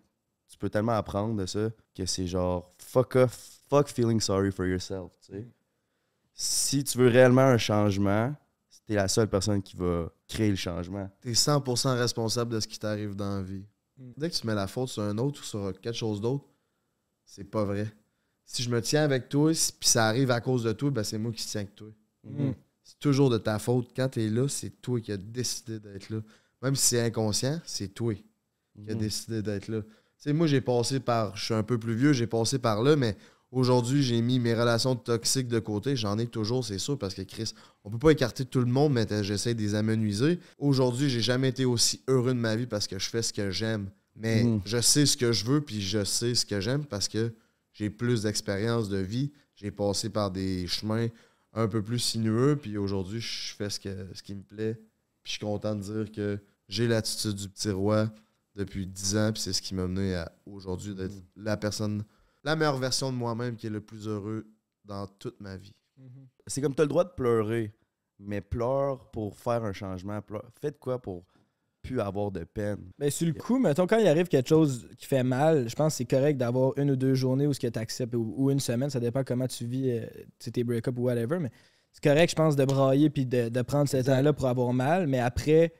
[0.55, 4.65] tu peux tellement apprendre de ça que c'est genre fuck off, fuck feeling sorry for
[4.65, 5.11] yourself.
[5.25, 5.47] tu sais.
[6.33, 8.33] Si tu veux réellement un changement,
[8.85, 11.09] t'es la seule personne qui va créer le changement.
[11.19, 13.65] T'es 100% responsable de ce qui t'arrive dans la vie.
[13.97, 14.11] Mm.
[14.15, 16.45] Dès que tu mets la faute sur un autre ou sur quelque chose d'autre,
[17.25, 17.91] c'est pas vrai.
[18.45, 21.17] Si je me tiens avec toi, puis ça arrive à cause de toi, ben c'est
[21.17, 21.89] moi qui se tiens avec toi.
[22.23, 22.53] Mhm.
[22.81, 23.89] C'est toujours de ta faute.
[23.93, 26.19] Quand t'es là, c'est toi qui as décidé d'être là.
[26.61, 28.23] Même si c'est inconscient, c'est toi qui
[28.87, 28.97] as Mhm.
[28.99, 29.81] décidé d'être là.
[30.25, 31.37] Sais, moi, j'ai passé par.
[31.37, 33.15] Je suis un peu plus vieux, j'ai passé par là, mais
[33.51, 35.95] aujourd'hui, j'ai mis mes relations toxiques de côté.
[35.95, 38.93] J'en ai toujours, c'est sûr, parce que Chris, on peut pas écarter tout le monde,
[38.93, 40.39] mais j'essaie de les amenuiser.
[40.57, 43.51] Aujourd'hui, j'ai jamais été aussi heureux de ma vie parce que je fais ce que
[43.51, 43.91] j'aime.
[44.15, 44.61] Mais Mhm.
[44.65, 47.31] je sais ce que je veux, puis je sais ce que j'aime parce que
[47.73, 49.31] j'ai plus d'expérience de vie.
[49.53, 51.07] J'ai passé par des chemins
[51.53, 54.73] un peu plus sinueux, puis aujourd'hui, je fais ce, que, ce qui me plaît.
[55.21, 58.09] Puis je suis content de dire que j'ai l'attitude du petit roi
[58.55, 62.03] depuis 10 ans, puis c'est ce qui m'a mené à aujourd'hui d'être la personne,
[62.43, 64.47] la meilleure version de moi-même qui est le plus heureux
[64.85, 65.75] dans toute ma vie.
[65.97, 66.27] Mhm.
[66.47, 67.73] C'est comme tu as le droit de pleurer,
[68.19, 70.21] mais pleure pour faire un changement.
[70.21, 70.45] Pleure.
[70.61, 71.25] Faites quoi pour
[71.81, 72.91] plus avoir de peine?
[72.97, 75.93] Ben, sur le coup, mettons, quand il arrive quelque chose qui fait mal, je pense
[75.93, 78.51] que c'est correct d'avoir une ou deux journées où ce que tu acceptes ou, ou
[78.51, 80.05] une semaine, ça dépend comment tu vis euh,
[80.39, 81.51] tes break-up ou whatever, mais
[81.91, 85.07] c'est correct, je pense, de brailler puis de, de prendre ce temps-là pour avoir mal,
[85.07, 85.73] mais après,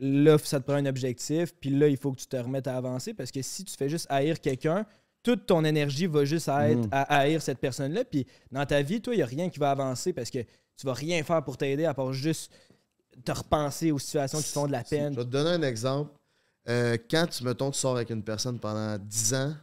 [0.00, 2.76] là, ça te prend un objectif, puis là, il faut que tu te remettes à
[2.76, 4.84] avancer parce que si tu fais juste haïr quelqu'un,
[5.22, 9.00] toute ton énergie va juste à être à haïr cette personne-là, puis dans ta vie,
[9.02, 11.58] toi, il n'y a rien qui va avancer parce que tu vas rien faire pour
[11.58, 12.50] t'aider à part juste
[13.24, 15.14] te repenser aux situations qui font de la Je peine.
[15.14, 16.10] vais te donner un exemple.
[16.68, 19.54] Euh, quand tu, mettons, tu sors avec une personne pendant 10 ans,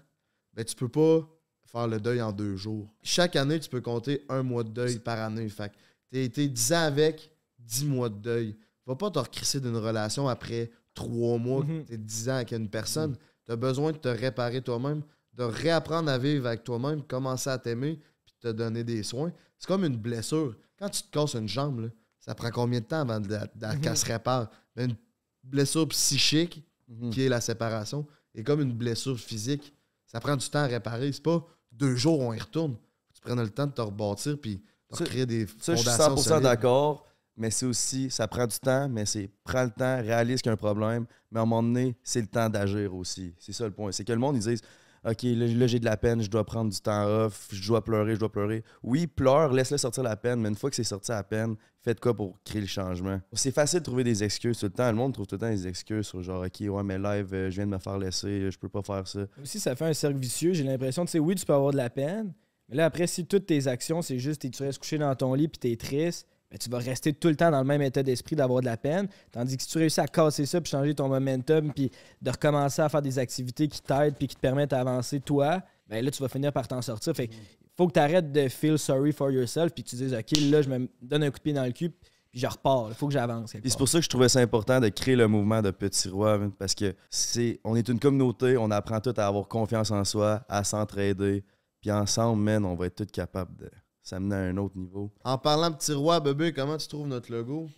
[0.53, 1.27] ben, tu peux pas
[1.65, 2.87] faire le deuil en deux jours.
[3.01, 5.49] Chaque année, tu peux compter un mois de deuil par année.
[5.49, 5.71] Fait
[6.11, 8.55] tu été 10 ans avec 10 mois de deuil.
[8.87, 11.85] Va pas te recrisser d'une relation après 3 mois Mhm.
[11.85, 13.15] tu 10 ans avec une personne.
[13.45, 17.57] Tu as besoin de te réparer toi-même, de réapprendre à vivre avec toi-même, commencer à
[17.59, 19.31] t'aimer, puis te donner des soins.
[19.59, 20.55] C'est comme une blessure.
[20.79, 21.87] Quand tu te casses une jambe, là,
[22.19, 24.49] ça prend combien de temps avant de la, de la- qu'elle se répare?
[24.75, 24.95] Une
[25.43, 27.09] blessure psychique, Mhm.
[27.11, 29.73] qui est la séparation, est comme une blessure physique.
[30.05, 31.11] Ça prend du temps à réparer.
[31.11, 32.75] C'est pas deux jours, on y retourne.
[33.13, 34.55] Tu prennes le temps de te rebâtir puis
[34.89, 36.43] de Ça- recréer des Ça, je suis fondations 100% solides.
[36.43, 37.05] d'accord,
[37.37, 40.51] mais c'est aussi, ça prend du temps, mais c'est prends le temps, réalise qu'il y
[40.51, 43.33] a un problème, mais à un moment donné, c'est le temps d'agir aussi.
[43.37, 43.91] C'est ça le point.
[43.91, 44.61] C'est que le monde, ils disent
[45.05, 48.15] OK, là, j'ai de la peine, je dois prendre du temps off, je dois pleurer,
[48.15, 48.63] je dois pleurer.
[48.83, 51.99] Oui, pleure, laisse-le sortir la peine, mais une fois que c'est sorti la peine, faites
[51.99, 53.21] quoi pour créer le changement?
[53.31, 54.89] C'est facile de trouver des excuses tout le temps.
[54.89, 57.49] Le monde trouve tout le temps des excuses sur genre OK, ouais, mais live, euh,
[57.49, 59.21] je viens de me faire laisser, je peux pas faire ça.
[59.41, 60.53] Aussi, ça fait un cercle vicieux.
[60.53, 62.33] J'ai l'impression, tu sais, oui, tu peux avoir de la peine,
[62.67, 65.33] mais là, après, si toutes tes actions, c'est juste que tu restes couché dans ton
[65.33, 68.03] lit puis t'es triste, ben, tu vas rester tout le temps dans le même état
[68.03, 69.07] d'esprit d'avoir de la peine.
[69.31, 72.81] Tandis que si tu réussis à casser ça puis changer ton momentum puis de recommencer
[72.81, 76.21] à faire des activités qui t'aident puis qui te permettent d'avancer toi, ben là, tu
[76.21, 77.13] vas finir par t'en sortir.
[77.15, 77.29] Fait
[77.75, 80.61] faut que tu arrêtes de feel sorry for yourself puis que tu dises, OK, là,
[80.61, 81.91] je me donne un coup de pied dans le cul
[82.31, 82.87] puis je repars.
[82.89, 83.51] Il faut que j'avance.
[83.51, 86.39] c'est pour ça que je trouvais ça important de créer le mouvement de Petit Roi,
[86.57, 90.43] parce que c'est on est une communauté, on apprend tout à avoir confiance en soi,
[90.47, 91.43] à s'entraider,
[91.81, 93.69] puis ensemble, man, on va être tous capables de
[94.07, 95.11] s'amener à un autre niveau.
[95.23, 97.69] En parlant de petit roi, bébé, comment tu trouves notre logo?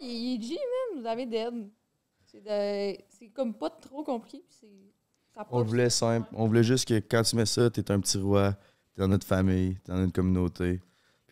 [0.00, 1.70] Il est G, man, vous avez dead.
[2.24, 4.38] C'est de- c'est comme pas trop compliqué.
[4.46, 4.92] puis c'est-
[5.34, 5.98] ça On voulait ça.
[6.14, 8.52] simple, on voulait juste que quand tu mets ça, t'es un petit roi,
[8.94, 10.80] t'es dans notre famille, t'es dans notre communauté.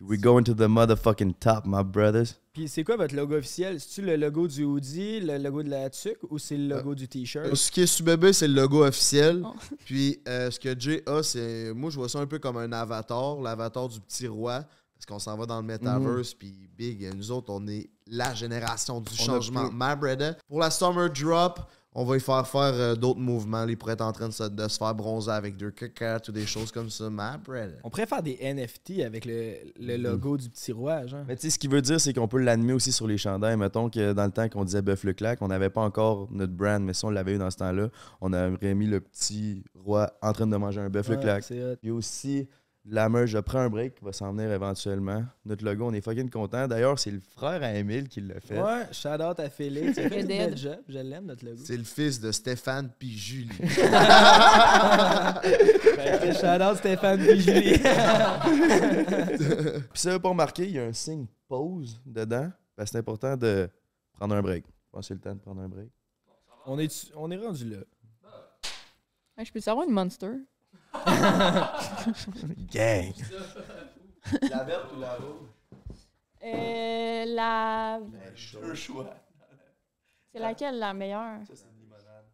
[0.07, 2.35] We going to the motherfucking top, my brothers.
[2.53, 3.81] Puis c'est quoi votre logo officiel?
[3.81, 7.09] C'est-tu le logo du hoodie, le logo de la tuque ou c'est le logo du
[7.09, 7.55] t-shirt?
[7.55, 9.43] Ce qui est sur bébé, c'est le logo officiel.
[9.45, 9.55] Oh.
[9.87, 11.73] Puis euh, ce que Jay a, c'est.
[11.73, 14.64] Moi, je vois ça un peu comme un avatar, l'avatar du petit roi.
[14.95, 19.01] Parce qu'on s'en va dans le metaverse, puis big, nous autres, on est la génération
[19.01, 19.71] du On changement.
[19.73, 20.37] My brother.
[20.49, 21.61] Pour la Summer Drop,
[21.94, 23.64] on va y faire faire euh, d'autres mouvements.
[23.66, 26.33] Il pourrait être en train de se, de se faire bronzer avec deux cacates ou
[26.33, 27.09] des choses comme ça.
[27.09, 27.78] Brother.
[27.85, 31.24] On pourrait faire des NFT avec le, le logo du petit roi, genre.
[31.28, 33.57] Mais tu sais, ce qu'il veut dire, c'est qu'on peut l'animer aussi sur les chandails.
[33.57, 36.52] Mettons que dans le temps qu'on disait Bœuf le claque, on n'avait pas encore notre
[36.52, 37.88] brand, mais si on l'avait eu dans ce temps-là,
[38.20, 41.90] on aurait mis le petit roi en train de manger un bœuf le Ouais, y
[41.90, 42.48] a aussi
[42.87, 45.25] la merge Je prends un break qui va s'en venir éventuellement.
[45.44, 46.68] Notre logo, on est fucking content.
[46.68, 48.61] D'ailleurs, c'est le frère à Emile qui l'a fait.
[48.61, 49.97] Ouais, shout out à Félix.
[50.05, 50.79] A fait belle job.
[50.88, 51.62] Je l'aime, notre logo.
[51.64, 53.49] C'est le fils de Stéphane puis Julie.
[55.97, 57.79] Ben, shout out Stéphane et Julie.
[59.92, 62.51] Puis ça, pour remarquer, il y a un signe pause dedans.
[62.77, 63.68] Ben, c'est important de
[64.12, 64.64] prendre un break.
[64.66, 65.88] Je pense que c'est le temps de prendre un break.
[66.66, 67.79] on, est, on est rendu là?
[69.38, 70.33] Ouais, je peux savoir une monster?
[72.72, 73.12] Gang!
[74.50, 75.48] la verte ou la rouge?
[76.42, 78.00] Euh, la.
[78.62, 79.14] Deux choix.
[80.33, 81.38] C'est laquelle la meilleure?
[81.46, 82.26] Ça, c'est une limonade.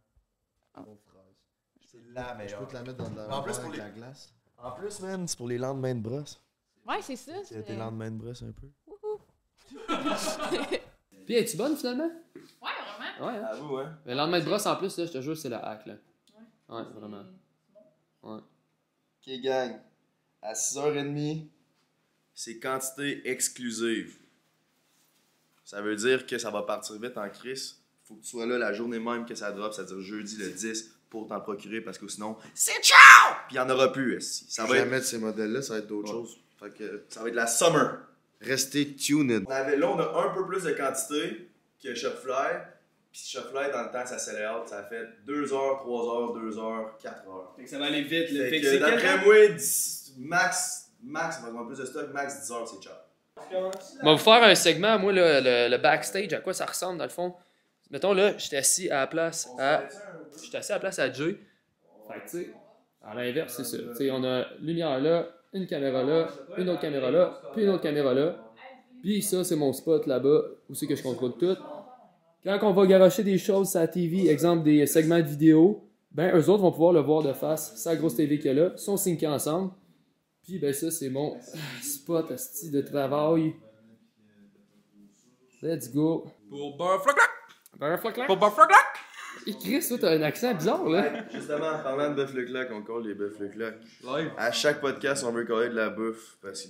[1.84, 2.58] C'est la Je meilleure.
[2.60, 4.32] peux te la mettre dans, dans En plus, avec pour les- la glace.
[4.58, 6.40] En plus, man, c'est pour les lendemains de brosse.
[6.86, 7.32] Ouais, c'est ça.
[7.44, 8.68] C'est tes lendemains de brosse un peu.
[11.26, 12.10] Puis, es-tu bonne finalement?
[12.34, 13.26] Ouais, vraiment.
[13.32, 13.44] Ouais, hein?
[13.50, 13.98] À vous, hein?
[14.04, 15.94] Mais le lendemain de brosse en plus, là, je te jure, c'est la hack, là.
[16.68, 17.24] Ouais, vraiment.
[19.30, 19.78] Ok, gang.
[20.42, 21.46] À 6h30,
[22.34, 24.16] c'est quantité exclusive.
[25.64, 27.76] Ça veut dire que ça va partir vite en crise.
[28.04, 30.90] Faut que tu sois là la journée même que ça drop, c'est-à-dire jeudi le 10,
[31.10, 33.34] pour t'en procurer parce que sinon, c'est ciao!
[33.46, 34.16] Puis il n'y en aura plus.
[34.16, 34.46] esti.
[34.48, 36.20] Ça va, être, Jamais de ces modèles-là, ça va être d'autres Ouais.
[36.20, 36.38] choses.
[36.58, 37.98] Fait que ça va être la summer.
[38.40, 39.44] restez tuned.
[39.46, 41.48] On avait, là, on a un peu plus de quantité
[41.82, 42.58] que Shopfly.
[43.12, 44.68] Puis Shopfly, dans le temps, ça out.
[44.68, 47.52] Ça a fait 2 h 3 h 2 h 4 heures.
[47.56, 48.30] Fait que ça va aller vite.
[48.30, 48.48] Là.
[48.48, 52.52] Fait que d'après moi, 10 max, max, on va avoir plus de stock, max 10
[52.52, 52.94] heures, c'est ciao.
[54.02, 56.98] On va vous faire un segment, moi, là, le, le backstage, à quoi ça ressemble
[56.98, 57.34] dans le fond.
[57.90, 59.82] Mettons là, j'étais assis à la place à.
[60.42, 61.36] J'étais assis à la place à Jay.
[62.06, 62.54] Fait que, tu sais,
[63.02, 63.78] à l'inverse, c'est ça.
[63.78, 67.64] Tu sais, on a une lumière là, une caméra là, une autre caméra là, puis
[67.64, 68.36] une autre caméra là.
[69.02, 71.56] Puis ça, c'est mon spot là-bas, où c'est que je contrôle tout.
[72.42, 76.34] Quand on va garocher des choses sur la TV, exemple des segments de vidéo, ben
[76.34, 78.76] eux autres vont pouvoir le voir de face, sa grosse TV qu'il y a là,
[78.76, 79.72] sont syncés ensemble.
[80.42, 81.36] Puis ben ça, c'est mon
[81.82, 83.54] spot asti, de travail.
[85.62, 86.26] Let's go.
[86.48, 87.28] Pour Barfloclac!
[87.78, 88.26] Barfloclac.
[88.26, 88.86] Pour Barfloclac!
[89.46, 91.28] Et Chris, toi, t'as un accent bizarre, là.
[91.32, 93.74] Justement, en parlant de bœuf le clac, on colle les bœufs le clac.
[94.02, 94.32] Live.
[94.38, 96.66] À chaque podcast, on veut coller de la bouffe parce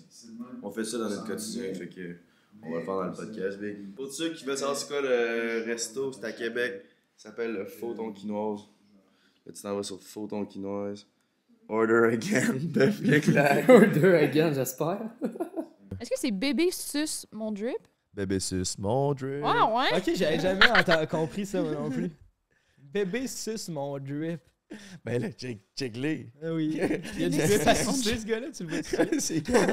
[0.60, 1.72] qu'on fait ça dans notre quotidien.
[1.74, 2.16] Fait que
[2.62, 3.94] on va le faire dans le podcast, big.
[3.94, 6.82] Pour ceux qui veulent savoir c'est quoi le resto, c'est à Québec.
[7.16, 8.60] Ça s'appelle le Photon Quinoise.
[9.46, 11.06] Là, tu t'en vas sur Photon Quinoise.
[11.68, 13.00] Order again, bœuf.
[13.68, 15.00] Order again, j'espère.
[16.00, 17.78] Est-ce que c'est bébé sus mon drip?
[18.12, 19.44] Bébé sus, mon drip.
[19.44, 19.98] Ouais, ouais?
[19.98, 20.66] Ok, j'avais jamais
[21.08, 22.10] compris ça, moi non plus.
[22.78, 24.40] Bébé suce mon drip.
[25.04, 26.32] Ben là, check, check les.
[26.42, 26.80] Ah oui.
[27.14, 28.80] Il y a du drip à sucer, ce gars-là, tu le vois
[29.20, 29.66] c'est quoi?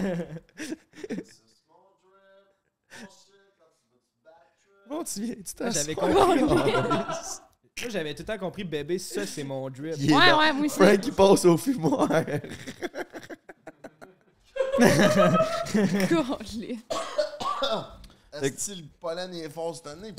[4.90, 6.44] Bon, tu viens, tu Moi, J'avais compris.
[7.84, 9.96] Moi, j'avais tout le temps compris bébé, ça, c'est mon drip.
[9.98, 10.76] Il est Ouais, dans- ouais, moi aussi.
[10.76, 12.08] Frank, il passe au fumoir.
[16.10, 16.78] Colin.
[18.42, 20.14] Est-ce que le pollen est fort cette année?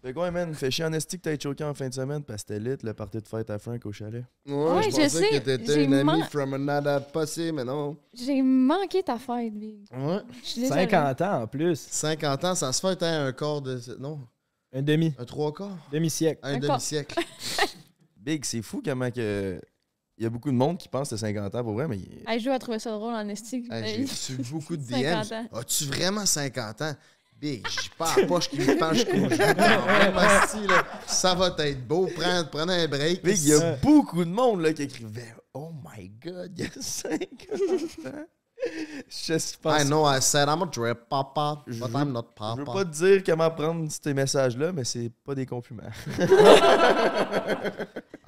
[0.00, 0.54] Fait quoi, man?
[0.54, 2.76] Fait chier en esti que t'as choqué en fin de semaine parce que c'était lit
[2.82, 4.24] le party de fête à Frank au chalet.
[4.46, 7.64] Ouais, Ouais, je je pensais sais, que t'étais j'ai une amie from another pussy, mais
[7.64, 7.96] non.
[8.14, 9.86] J'ai manqué ta fête, Big.
[9.92, 10.20] Ouais.
[10.42, 10.82] Je suis désolée.
[10.82, 11.80] 50 ans en plus.
[11.80, 13.80] 50 ans, ça se fait hein, un quart de.
[13.98, 14.20] Non,
[14.72, 15.12] Un demi.
[15.18, 15.76] un trois quarts?
[15.90, 16.40] Demi-siècle.
[16.44, 17.18] Un demi-siècle.
[18.16, 19.60] Big, c'est fou comment que.
[20.20, 21.98] Il y a beaucoup de monde qui pense que t'as 50 ans pour vrai, mais.
[22.26, 23.64] Hey, je dois trouver ça drôle en esti.
[23.70, 25.32] Hey, J'ai reçu beaucoup de 50 DMs.
[25.52, 25.58] ans.
[25.58, 26.92] As-tu vraiment 50 ans?
[27.40, 30.84] Big, j'ai pas la poche qui me penche jusqu'au là.
[31.06, 32.08] Ça va être beau.
[32.16, 33.22] Prends, prenez un break.
[33.22, 36.66] Big, il y a beaucoup de monde là, qui écrivait Oh my god, il y
[36.66, 37.22] a 50
[38.06, 38.26] ans.
[39.08, 39.82] Je pense.
[39.82, 42.64] I know I said I'm a drip papa, Je but veux- I'm not Je veux
[42.64, 45.82] pas te dire comment prendre ces messages-là, mais c'est pas des compliments.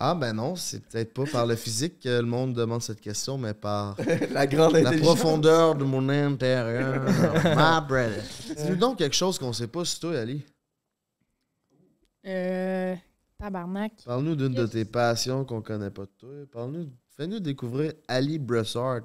[0.03, 3.37] Ah ben non, c'est peut-être pas par le physique que le monde demande cette question,
[3.37, 3.97] mais par
[4.33, 7.03] La grande la profondeur de mon intérieur.
[7.05, 8.23] My brother.
[8.57, 10.43] Dis-nous donc quelque chose qu'on sait pas sur toi, Ali.
[12.27, 12.97] Euh.
[13.39, 13.93] Tabarnak.
[14.07, 16.31] Parle-nous d'une de tes passions qu'on connaît pas de toi.
[16.51, 19.01] Parle-nous, fais-nous découvrir Ali Bressard.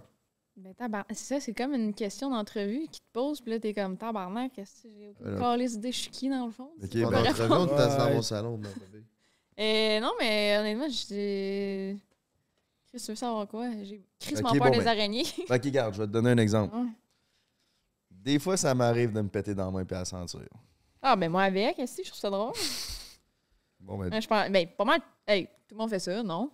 [0.58, 1.08] Ben, tabarnak.
[1.10, 4.58] C'est ça, c'est comme une question d'entrevue qui te pose, puis là, t'es comme tabarnak.
[4.58, 5.58] Est-ce que j'ai aucune Alors.
[5.58, 6.70] je suis qui dans le fond?
[6.82, 8.14] Ok, ben, d'entrevue, on dans Ouais.
[8.14, 8.58] mon salon.
[8.58, 9.04] bébé.
[9.58, 11.98] Euh, non, mais honnêtement, j'ai.
[12.90, 13.70] Chris, tu veux savoir quoi?
[13.84, 14.88] J'ai crissement peur bon, des ben.
[14.88, 15.24] araignées.
[15.50, 16.76] Ok, regarde, je vais te donner un exemple.
[16.76, 16.90] Ouais.
[18.12, 20.42] Des fois, ça m'arrive de me péter dans la main et à la ceinture.
[21.02, 22.52] Ah, ben moi avec, est-ce que je trouve ça drôle?
[23.86, 25.00] Bon, ben, Hein, Je pense, ben, pas mal.
[25.28, 26.50] Hey, tout le monde fait ça, non?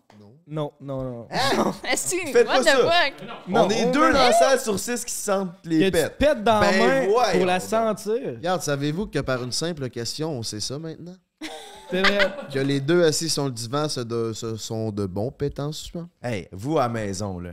[0.48, 1.28] Non, non, non.
[1.92, 2.78] Est-ce Faites what pas the ça.
[2.78, 3.14] fuck?
[3.48, 5.92] Non, on est on deux veut- dans la salle sur six qui sentent Que les
[5.92, 6.18] pets.
[6.18, 8.14] pètes dans Ben la main voyons pour la sentir?
[8.36, 11.16] Regarde, savez-vous que par une simple question, on sait ça maintenant?
[11.90, 12.32] C'est vrai.
[12.54, 16.08] Que les deux assis sur le divan ce de- ce sont de bons pétants souvent.
[16.22, 17.52] Hey, vous à la maison, là.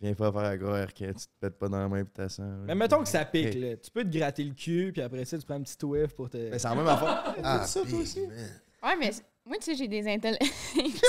[0.00, 2.28] Viens pas faire à croire que tu te pètes pas dans la main pis t'as
[2.28, 2.44] ça.
[2.66, 3.60] Mais mettons que ça pique, Hey.
[3.60, 3.76] là.
[3.76, 6.30] Tu peux te gratter le cul, puis après ça, tu prends un petit whiff pour
[6.30, 6.36] te.
[6.36, 7.34] Mais c'est la même affaire.
[7.42, 8.20] Ah, ça, toi aussi?
[8.20, 8.30] man.
[8.84, 9.10] Ouais, mais
[9.44, 10.40] moi, tu sais, j'ai des intellects.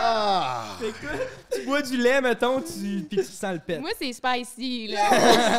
[0.00, 0.78] Ah!
[1.52, 3.02] Tu bois du lait, mettons, tu...
[3.08, 3.78] puis tu sens le pet.
[3.80, 5.00] moi, c'est spicy, là.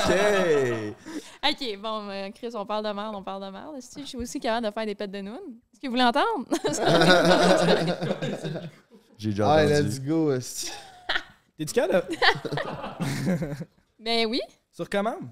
[0.05, 0.95] Ok.
[1.51, 3.75] ok, bon, euh, Chris, on parle de merde, on parle de merde.
[3.77, 5.39] Est-ce que je suis aussi capable de faire des pets de noun?
[5.73, 6.45] Est-ce que vous voulez entendre?
[9.17, 9.83] J'ai déjà Ah, entendu.
[9.83, 10.31] let's go.
[11.59, 12.15] T'es-tu capable de-
[13.99, 14.39] ben oui.
[14.71, 15.27] Sur commande?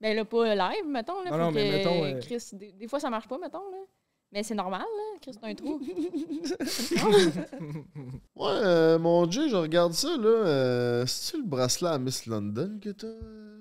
[0.00, 1.22] Ben là, pas live, mettons.
[1.22, 3.38] Là, Non, faut non, mais que mettons, euh, Chris, des, des fois, ça marche pas,
[3.38, 3.70] mettons.
[3.70, 3.78] Là.
[4.32, 5.18] Mais c'est normal, là.
[5.22, 5.80] Chris, c'est un trou.
[8.36, 10.26] Ouais, euh, mon Dieu, je regarde ça, là.
[10.28, 13.06] Euh, C'est-tu le bracelet à Miss London que t'as?
[13.06, 13.58] euh?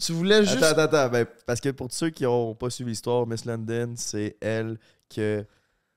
[0.00, 0.62] tu voulais juste.
[0.62, 1.12] Attends, attends, attends.
[1.12, 4.78] Ben, parce que pour ceux qui n'ont pas suivi l'histoire, Miss London, c'est elle
[5.14, 5.44] que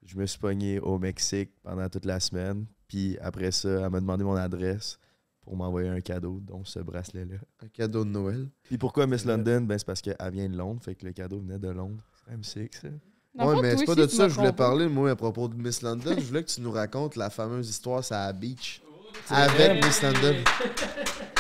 [0.06, 2.66] je me suis pogné au Mexique pendant toute la semaine.
[2.88, 5.00] Puis après ça, elle m'a demandé mon adresse
[5.42, 7.38] pour m'envoyer un cadeau, dont ce bracelet-là.
[7.64, 8.50] Un cadeau de Noël.
[8.64, 9.62] Puis pourquoi Miss London?
[9.62, 12.04] Ben, c'est parce qu'elle vient de Londres, fait que le cadeau venait de Londres.
[12.28, 12.88] C'est sick, ça.
[13.36, 15.56] Dans ouais, mais c'est pas de ça que je voulais parler, moi, à propos de
[15.56, 16.16] Miss London.
[16.18, 18.82] je voulais que tu nous racontes la fameuse histoire sur la beach
[19.30, 20.36] avec Miss London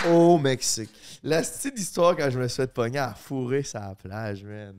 [0.09, 0.89] au Mexique.
[1.23, 4.75] La petite histoire quand je me suis fait pogner à fourrer sa plage, man.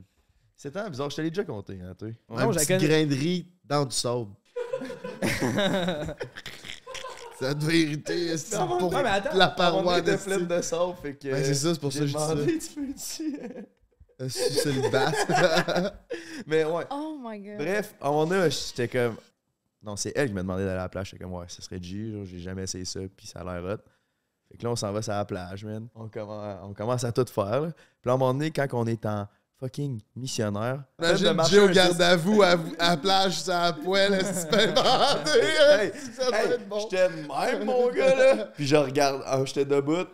[0.57, 1.09] C'est tellement bizarre.
[1.11, 1.95] Je te l'ai déjà conté, hein.
[2.29, 2.87] Non, un je la petit connais.
[2.87, 4.31] grain de riz dans du sable.
[7.39, 11.13] Cette vérité, c'est pour non, mais attends, la paroi de de flemme de sable, fait
[11.15, 11.29] que...
[11.29, 12.33] Ben, c'est ça, c'est pour ça que j'ai je dis ça.
[12.35, 13.39] demandé, tu peux-tu...
[14.19, 15.11] Euh, sucer le bat.
[16.47, 16.85] Mais ouais.
[16.89, 17.57] Oh my god.
[17.59, 19.15] Bref, à un moment donné, j'étais comme.
[19.83, 21.11] Non, c'est elle qui m'a demandé d'aller à la plage.
[21.11, 23.63] J'étais comme, ouais, ce serait G, genre, j'ai jamais essayé ça, puis ça a l'air
[23.63, 23.77] hot.
[24.49, 25.87] Fait que là, on s'en va sur la plage, man.
[25.93, 27.61] On commence, on commence à tout faire.
[27.61, 27.69] là.
[27.71, 29.27] Puis là, à un moment donné, quand on est en
[29.59, 33.73] fucking missionnaire, Imagine Jay au un garde à vous, à, à la plage, sur la
[33.73, 34.55] poêle, est-ce que?
[35.81, 36.79] Hey, Ça Hey, bon.
[36.79, 38.45] J'étais de même, mon gars, là.
[38.55, 40.05] Puis je regarde, ah, j'étais debout,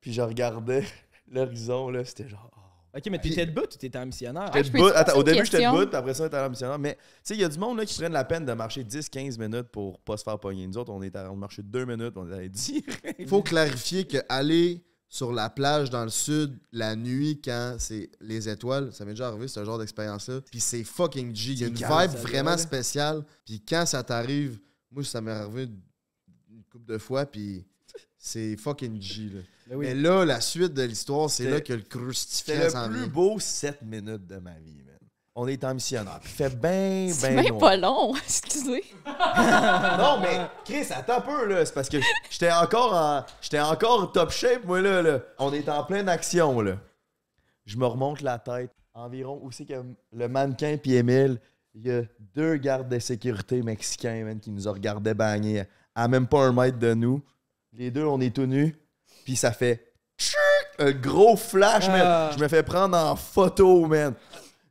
[0.00, 0.84] puis je regardais
[1.30, 2.04] l'horizon, là.
[2.04, 2.50] C'était genre.
[2.54, 2.96] oh.
[2.98, 4.50] Ok, mais t'étais debout ou t'étais en missionnaire?
[4.52, 4.90] J'étais debout.
[4.94, 6.78] Attends, au début, j'étais debout, puis après ça, à la missionnaire.
[6.78, 8.82] Mais, tu sais, il y a du monde là, qui prennent la peine de marcher
[8.82, 10.66] 10-15 minutes pour pas se faire pogner.
[10.66, 13.14] Nous autres, on est à, on marchait 2 minutes, on est allé direct.
[13.18, 18.08] Il faut clarifier que aller sur la plage dans le sud la nuit quand c'est
[18.20, 20.40] les étoiles, ça m'est déjà arrivé ce genre d'expérience-là.
[20.50, 21.50] Puis c'est fucking G.
[21.52, 23.24] Il y a une vibe vraiment spéciale.
[23.44, 24.58] Puis quand ça t'arrive,
[24.90, 25.64] moi ça m'est arrivé
[26.48, 27.66] une couple de fois, puis
[28.16, 29.22] c'est fucking G.
[29.34, 29.40] Là.
[29.68, 29.86] Ben oui.
[29.86, 32.88] Mais là, la suite de l'histoire, c'est C'était- là que le C'était crucifixion le s'en
[32.88, 33.06] plus vient.
[33.08, 34.76] beau 7 minutes de ma vie.
[35.42, 36.18] On est en missionnaire.
[36.20, 37.60] Puis il fait bien, C'est bien même noir.
[37.60, 38.84] pas long, excusez.
[39.06, 41.64] Non, mais Chris, attends un peu, là.
[41.64, 41.96] C'est parce que
[42.28, 43.24] j'étais encore en.
[43.40, 45.20] J'étais encore top shape, moi, là, là.
[45.38, 46.76] On est en pleine action, là.
[47.64, 48.70] Je me remonte la tête.
[48.92, 51.40] Environ où c'est que le mannequin puis Émile,
[51.74, 52.02] il y a
[52.34, 56.52] deux gardes de sécurité mexicains, man, qui nous ont regardé bagner à même pas un
[56.52, 57.22] mètre de nous.
[57.72, 58.76] Les deux, on est tout nus.
[59.24, 59.86] Puis ça fait.
[60.78, 62.02] Un gros flash, man.
[62.04, 62.30] Ah.
[62.36, 64.14] Je me fais prendre en photo, man.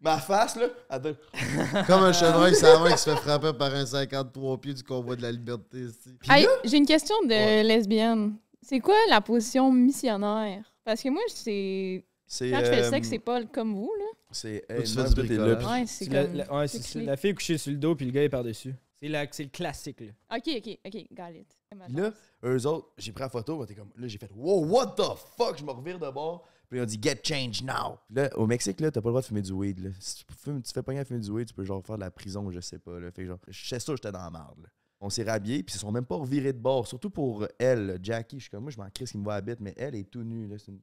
[0.01, 0.67] Ma face, là.
[1.87, 5.21] Comme un chevreuil, main qui se fait frapper par un 53 pieds du convoi de
[5.21, 5.79] la liberté.
[5.79, 6.15] ici.
[6.29, 7.63] Hey, J'ai une question de Ouais.
[7.63, 8.35] lesbienne.
[8.61, 10.63] C'est quoi la position missionnaire?
[10.85, 12.05] Parce que moi, c'est.
[12.25, 12.51] C'est.
[12.51, 14.05] Quand je fais le euh, sexe, c'est pas comme vous, là.
[14.31, 14.63] C'est.
[14.69, 16.65] Hey, Ouais, c'est la, la- ouais.
[17.05, 18.75] La fille est couchée sur le dos, puis le gars est par-dessus.
[19.01, 20.37] C'est la- c'est le classique, là.
[20.37, 21.57] Ok, ok, ok, got it.
[21.89, 22.11] Là,
[22.43, 25.03] eux autres, j'ai pris la photo, moi, t'es comme, là, j'ai fait, wow, what the
[25.37, 26.45] fuck, je me revire de bord.
[26.69, 27.97] Puis ont dit, get change now.
[28.11, 29.79] Là, au Mexique, là, t'as pas le droit de fumer du weed.
[29.79, 29.89] Là.
[29.99, 31.95] Si tu, fumes- tu fais pas rien à fumer du weed, tu peux genre faire
[31.95, 32.99] de la prison, je sais pas.
[32.99, 33.09] Là.
[33.11, 34.59] Fait que genre, je sais que j'étais dans la merde.
[34.61, 34.69] là.
[35.01, 36.85] On s'est rhabillés, puis ils se sont même pas revirés de bord.
[36.85, 38.37] Surtout pour elle, Jackie.
[38.37, 40.23] Je suis comme, moi, je m'en crisse qu'il me voit à mais elle est tout
[40.23, 40.47] nue.
[40.47, 40.57] Là.
[40.67, 40.79] Une-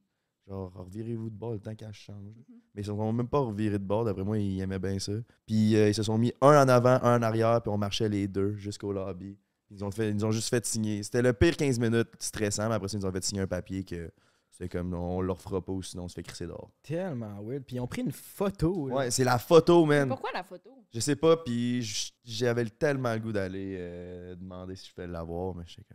[0.47, 2.23] Genre, revirez-vous de bord le temps qu'elle change.
[2.37, 2.43] là.
[2.73, 4.05] Mais ils se sont même pas revirés de bord.
[4.05, 5.11] D'après moi, ils aimaient bien ça.
[5.45, 8.07] Puis euh, ils se sont mis un en avant, un en arrière, puis on marchait
[8.07, 9.37] les deux jusqu'au lobby.
[9.71, 11.03] Ils ont, fait, ils nous ont juste fait signer.
[11.03, 13.47] C'était le pire 15 minutes stressant, mais après ça, ils nous ont fait signer un
[13.47, 14.09] papier que
[14.49, 16.71] c'était comme on leur fera pas ou sinon on se fait crisser dehors.
[16.81, 17.63] Tellement weird.
[17.63, 18.87] Puis ils ont pris une photo.
[18.89, 18.95] là.
[18.95, 20.07] Ouais, c'est la photo, man.
[20.09, 20.71] Pourquoi la photo?
[20.93, 25.07] Je sais pas, puis j- j'avais tellement le goût d'aller euh, demander si je pouvais
[25.07, 25.93] l'avoir, mais je sais que.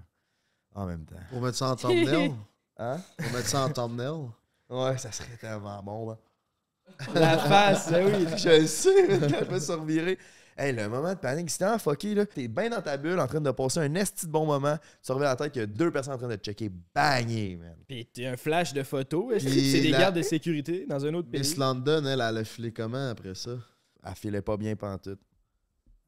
[0.74, 1.16] En même temps.
[1.30, 2.32] Pour mettre ça en thumbnail?
[2.78, 2.98] Hein?
[3.18, 4.30] Pour mettre ça en thumbnail?
[4.70, 6.16] Ouais, ça serait tellement bon, man.
[7.14, 8.26] La face, ah oui.
[8.38, 10.18] Je le sais, mais quand je me suis reviré.
[10.62, 12.24] Hey, le moment de panique, c'était en fucké, là.
[12.24, 14.76] T'es bien dans ta bulle en train de passer un esti de bon moment.
[15.04, 16.70] Tu reviens la tête qu'il y a deux personnes en train de te checker.
[16.94, 17.74] Bagné, man.
[17.88, 19.42] Puis t'es un flash de photos.
[19.42, 21.40] Puis C'est des la- gardes de sécurité dans un autre pays?
[21.40, 23.56] Miss London, elle, elle a filé comment après ça?
[24.06, 25.18] Elle filait pas bien pantoute.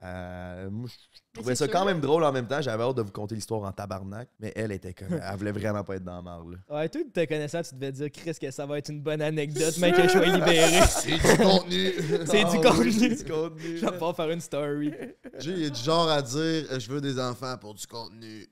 [0.05, 2.61] Euh, moi, je trouvais ça quand même drôle en même temps.
[2.61, 4.28] J'avais hâte de vous conter l'histoire en tabarnak.
[4.38, 5.09] Mais elle était comme.
[5.14, 6.59] Elle voulait vraiment pas être dans la marde, là.
[6.76, 9.74] Ouais, toi, te connaissant, tu devais dire, Chris, que ça va être une bonne anecdote,
[9.78, 10.80] mais que je sois libéré.
[10.88, 11.92] C'est du contenu!
[12.26, 12.84] C'est du Ah contenu.
[12.84, 13.76] oui, c'est du contenu.
[13.78, 14.92] Je vais pas faire une story.
[15.38, 18.46] Jay, il est du genre à dire euh, Je veux des enfants pour du contenu.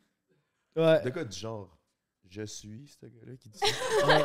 [0.75, 1.03] Ouais.
[1.03, 1.77] De quoi du genre?
[2.31, 3.67] Je suis ce gars-là qui dit ça?
[4.07, 4.25] ouais.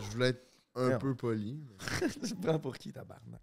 [0.00, 0.42] Je voulais être
[0.74, 1.62] un peu poli.
[2.02, 3.40] mais- te prends pour qui, tabarnak?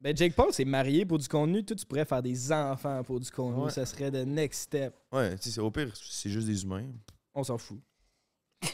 [0.00, 1.62] Ben, Jake Paul s'est marié pour du contenu.
[1.64, 3.64] Toi, tu pourrais faire des enfants pour du contenu.
[3.64, 3.70] Ouais.
[3.70, 4.94] Ça serait le next step.
[5.12, 6.86] Ouais, tu sais, c'est- au pire, c'est juste des humains.
[7.34, 7.78] On s'en fout.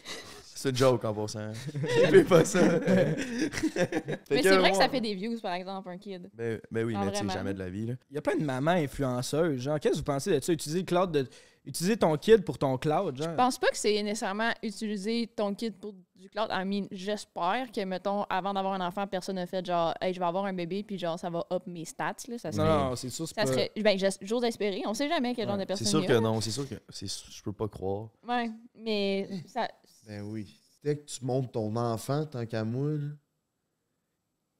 [0.58, 1.52] C'est une joke en passant.
[2.10, 2.60] Fais pas ça.
[2.80, 6.30] Mais c'est vrai que ça fait des views, par exemple, un kid.
[6.32, 7.94] Ben, ben oui, Ah, mais tu sais, jamais de la vie, là.
[8.10, 9.60] Il y a plein de mamans influenceuses.
[9.60, 10.52] Genre, qu'est-ce que vous pensez de ça?
[10.54, 11.28] Utiliser le cloud de.
[11.66, 13.30] Utiliser ton kid pour ton cloud, genre.
[13.30, 16.48] Je pense pas que c'est nécessairement utiliser ton kit pour du cloud.
[16.50, 20.18] I mean, j'espère que, mettons, avant d'avoir un enfant, personne n'a fait genre, hey, je
[20.20, 22.38] vais avoir un bébé, puis genre, ça va up mes stats, là.
[22.38, 22.68] Ça Non, serait.
[22.68, 23.46] non, c'est sûr, c'est Ça pas.
[23.52, 24.82] serait ben, j'es- j'ose espérer.
[24.86, 26.50] On sait jamais quel genre Ouais, de C'est personne sûr il y que non, c'est
[26.50, 28.08] sûr que c'est- je peux pas croire.
[28.26, 29.68] Ouais, mais ça,
[30.06, 30.60] Ben oui.
[30.84, 33.08] Dès que tu montes ton enfant, tant qu'à moi, là,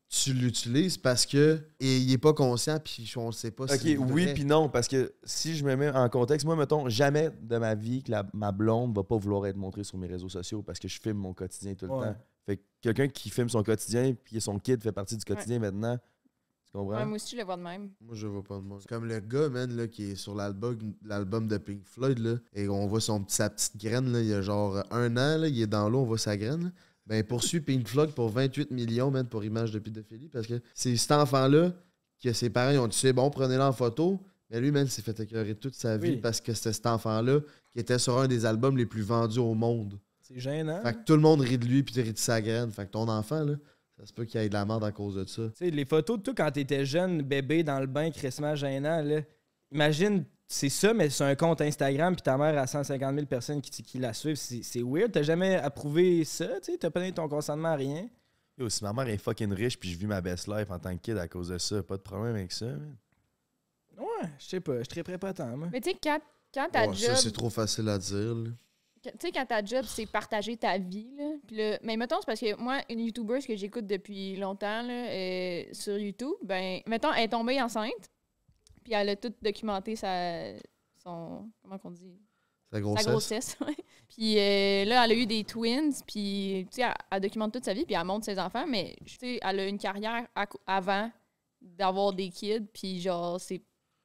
[0.09, 3.81] tu l'utilises parce que et il est pas conscient puis on ne sait pas Ok,
[3.81, 7.31] si oui puis non, parce que si je me mets en contexte, moi, mettons, jamais
[7.43, 10.29] de ma vie que la- ma blonde va pas vouloir être montrée sur mes réseaux
[10.29, 12.13] sociaux parce que je filme mon quotidien tout le Ouais.
[12.13, 12.17] temps.
[12.47, 15.97] Fait que quelqu'un qui filme son quotidien puis son kid fait partie du quotidien maintenant,
[16.67, 16.97] tu comprends?
[16.99, 17.91] ouais, moi aussi, je le vois de même.
[18.01, 18.79] Moi, je vois pas de moi.
[18.81, 22.37] C'est comme le gars, man, là, qui est sur l'album, l'album de Pink Floyd, là,
[22.55, 25.39] et on voit son, petit- sa petite graine, là, il y a genre un an,
[25.39, 26.65] là, il est dans l'eau, on voit sa graine.
[26.65, 26.71] là.
[27.07, 30.97] Ben, poursuit Pink Floyd pour 28 millions, man, pour image de pédophilie, parce que c'est
[30.97, 31.73] cet enfant-là
[32.23, 34.21] que ses parents ils ont dit c'est bon, prenez-le en photo.
[34.51, 36.17] Mais lui, man, s'est fait écœurer toute sa vie Oui.
[36.19, 37.41] parce que c'était cet enfant-là
[37.73, 39.99] qui était sur un des albums les plus vendus au monde.
[40.21, 40.81] C'est gênant.
[40.83, 42.71] Fait que tout le monde rit de lui puis rit de sa graine.
[42.71, 43.55] Fait que ton enfant, là,
[43.99, 45.43] ça se peut qu'il ait de la merde à cause de ça.
[45.49, 49.03] Tu sais, les photos de toi quand t'étais jeune, bébé dans le bain, crissement gênant,
[49.03, 49.21] là.
[49.73, 53.61] Imagine, c'est ça, mais sur un compte Instagram, puis ta mère a 150 000 personnes
[53.61, 54.37] qui, qui la suivent.
[54.37, 55.13] C'est c'est weird.
[55.13, 56.79] T'as jamais approuvé ça, tu sais?
[56.79, 58.09] T'as pas donné ton consentement à rien?
[58.59, 60.97] Yo, si ma mère est fucking riche puis je vis ma best life en tant
[60.97, 62.67] que kid à cause de ça, pas de problème avec ça.
[62.67, 62.97] man.
[63.99, 64.83] Ouais, je sais pas.
[64.83, 65.69] Je triperais pas tant, moi.
[65.73, 66.19] Mais tu sais, quand,
[66.55, 66.95] quand ta job.
[66.95, 68.35] ça, c'est trop facile à dire.
[68.35, 68.51] là.
[69.03, 71.35] Tu sais, quand ta job, c'est partager ta vie, là.
[71.47, 75.11] Puis là, mais mettons, c'est parce que moi, une YouTuber que j'écoute depuis longtemps, là,
[75.11, 78.11] euh, sur YouTube, ben, mettons, elle est tombée enceinte,
[78.87, 80.53] puis elle a tout documenté sa.
[81.03, 81.51] son.
[81.61, 82.21] Comment qu'on dit?
[82.71, 83.07] Sa Sa grossesse.
[83.07, 83.77] grossesse, ouais.
[84.09, 87.65] Puis euh, là, elle a eu des twins, puis, tu sais, elle, elle documente toute
[87.65, 90.47] sa vie, puis elle montre ses enfants, mais, tu sais, elle a une carrière à
[90.69, 91.11] avant
[91.61, 93.61] d'avoir des kids, puis genre, c'est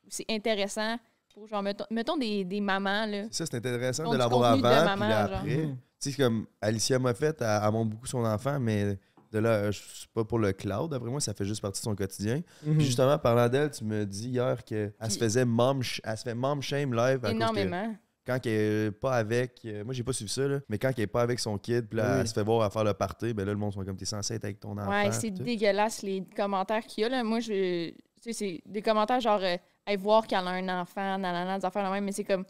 [0.07, 0.97] c'est intéressant
[1.31, 3.25] pour, genre, mettons, mettons des, des mamans, là.
[3.29, 5.75] Ça, c'est intéressant de l'avoir avant puis après.
[6.01, 8.97] Tu sais, comme Alicia Moffett, elle, elle montre beaucoup son enfant, mais
[9.31, 10.93] de là, je suis pas pour le cloud.
[10.93, 12.41] Après moi, ça fait juste partie de son quotidien.
[12.65, 12.77] Mhm.
[12.77, 16.35] Puis justement, parlant d'elle, tu me dis hier qu'elle se faisait mom, elle se fait
[16.35, 17.95] mom shame live à cause que Énormément.
[18.25, 21.03] quand elle est pas avec, euh, moi j'ai pas suivi ça là, mais quand elle
[21.03, 22.19] est pas avec son kid, puis là Oui.
[22.21, 24.05] elle se fait voir à faire le party, ben là le monde sont comme t'es
[24.05, 24.89] censé être avec ton enfant.
[24.89, 27.09] Ouais, c'est dégueulasse les commentaires qu'il y a.
[27.09, 27.23] Là.
[27.23, 27.89] Moi, je.
[27.89, 29.39] Tu sais, c'est des commentaires genre.
[29.41, 29.57] euh,
[29.87, 32.45] Hey, voir qu'elle a un enfant, nanana, des affaires de même, mais c'est comme.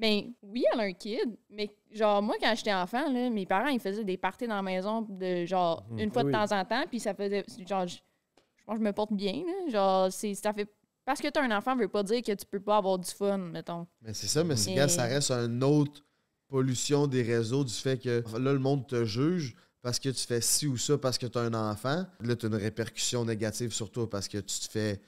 [0.00, 3.68] Ben, oui, elle a un kid, mais genre, moi, quand j'étais enfant, là, mes parents,
[3.68, 5.98] ils faisaient des parties dans la maison de genre, Mhm.
[5.98, 7.44] une fois de temps en temps, puis ça faisait.
[7.68, 9.70] Genre, je, je pense que je me porte bien, là.
[9.70, 10.66] Genre, c'est, ça fait.
[11.04, 13.36] Parce que t'as un enfant, veut pas dire que tu peux pas avoir du fun,
[13.36, 13.86] mettons.
[14.00, 16.02] Mais c'est ça, mais c'est ça reste une autre
[16.48, 20.40] pollution des réseaux du fait que là, le monde te juge parce que tu fais
[20.40, 22.04] ci ou ça parce que tu as un enfant.
[22.20, 25.00] Là, tu as une répercussion négative sur toi parce que tu te fais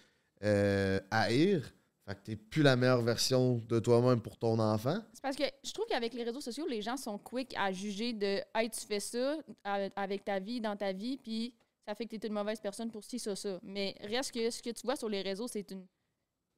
[0.45, 1.63] euh, haïr.
[2.07, 4.99] Fait que t'es plus la meilleure version de toi-même pour ton enfant.
[5.13, 8.13] C'est parce que je trouve qu'avec les réseaux sociaux, les gens sont quick à juger
[8.13, 11.55] de Hey, tu fais ça a- avec ta vie, dans ta vie, puis
[11.87, 13.61] ça fait que tu es une mauvaise personne pour ci, ça, ça.
[13.63, 15.87] Mais reste que ce que tu vois sur les réseaux, c'est une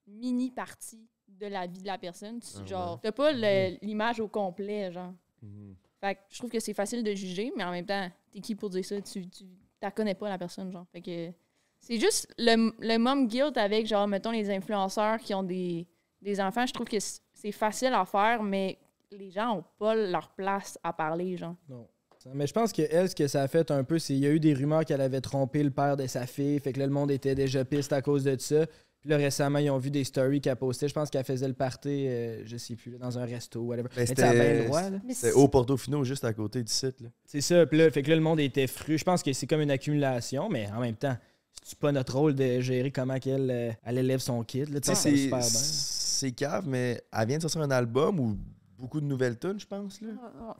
[0.07, 2.41] mini partie de la vie de la personne.
[2.41, 5.13] Tu, Ah genre, t'as pas le- l'image au complet, genre.
[5.43, 5.77] Mhm.
[6.01, 8.55] Fait que je trouve que c'est facile de juger, mais en même temps, t'es qui
[8.55, 9.01] pour dire ça?
[9.03, 9.45] Tu, tu
[9.83, 10.87] la connais pas, la personne, genre.
[10.93, 11.33] Fait que
[11.87, 15.87] c'est juste le, le mom guilt avec, genre, mettons, les influenceurs qui ont des,
[16.23, 16.67] des enfants.
[16.67, 18.79] Je trouve que c'est facile à faire, mais
[19.13, 21.57] les gens ont pas leur place à parler, genre.
[21.69, 21.87] Non.
[22.33, 24.27] Mais je pense que elle, ce que ça a fait un peu, c'est qu'il y
[24.27, 26.59] a eu des rumeurs qu'elle avait trompé le père de sa fille.
[26.59, 28.65] Fait que là, le monde était déjà piste à cause de ça.
[29.03, 30.89] Puis là, récemment, ils ont vu des stories qu'elle postait.
[30.89, 33.91] Je pense qu'elle faisait le party, euh, je sais plus, là, dans un resto, whatever.
[33.95, 37.03] Ben, c'était- au Portofino, juste à côté du site.
[37.03, 37.11] Là.
[37.27, 37.67] C'est ça.
[37.67, 38.97] Puis là, fait que là, le monde était fru.
[38.97, 41.19] Je pense que c'est comme une accumulation, mais en même temps,
[41.63, 44.69] c'est pas notre rôle de gérer comment qu'elle euh, elle élève son kid.
[44.71, 45.49] Là, c'est c'est super bien.
[45.49, 48.37] c'est cave, mais elle vient de sortir un album ou
[48.79, 50.01] beaucoup de nouvelles tunes, je pense.
[50.03, 50.09] Là.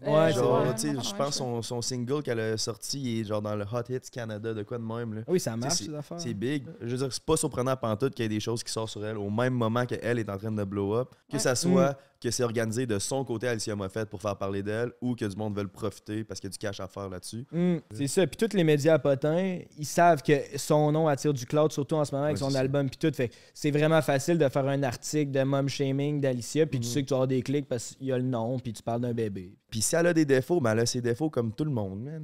[0.07, 0.75] Ouais, c'est Genre, vrai.
[0.75, 3.65] tu sais, je pense que son, son single qu'elle a sorti est genre dans le
[3.65, 5.15] Hot Hits Canada, de quoi de même.
[5.15, 5.21] Là.
[5.29, 6.21] Oui, ça marche, c'est- ces affaires.
[6.21, 6.65] C'est big.
[6.81, 9.05] Je veux dire, c'est pas surprenant pantoute qu'il y ait des choses qui sortent sur
[9.05, 11.11] elle au même moment qu'elle est en train de blow up.
[11.29, 11.39] Que Ouais.
[11.41, 15.15] ça soit que c'est organisé de son côté Alicia Moffett pour faire parler d'elle ou
[15.15, 17.45] que du monde veut le profiter parce qu'il y a du cash à faire là-dessus.
[17.53, 18.27] Mm, c'est ça.
[18.27, 22.05] Puis tous les médias potins, ils savent que son nom attire du cloud, surtout en
[22.05, 23.15] ce moment avec Ouais, son album puis tout.
[23.15, 26.93] Fait c'est vraiment facile de faire un article de mom shaming d'Alicia, puis tu Mhm.
[26.95, 29.03] sais que tu avoir des clics parce qu'il y a le nom, puis tu parles
[29.03, 29.53] d'un bébé.
[29.75, 32.01] Puis si elle a des défauts, ben elle a ses défauts comme tout le monde,
[32.01, 32.23] man.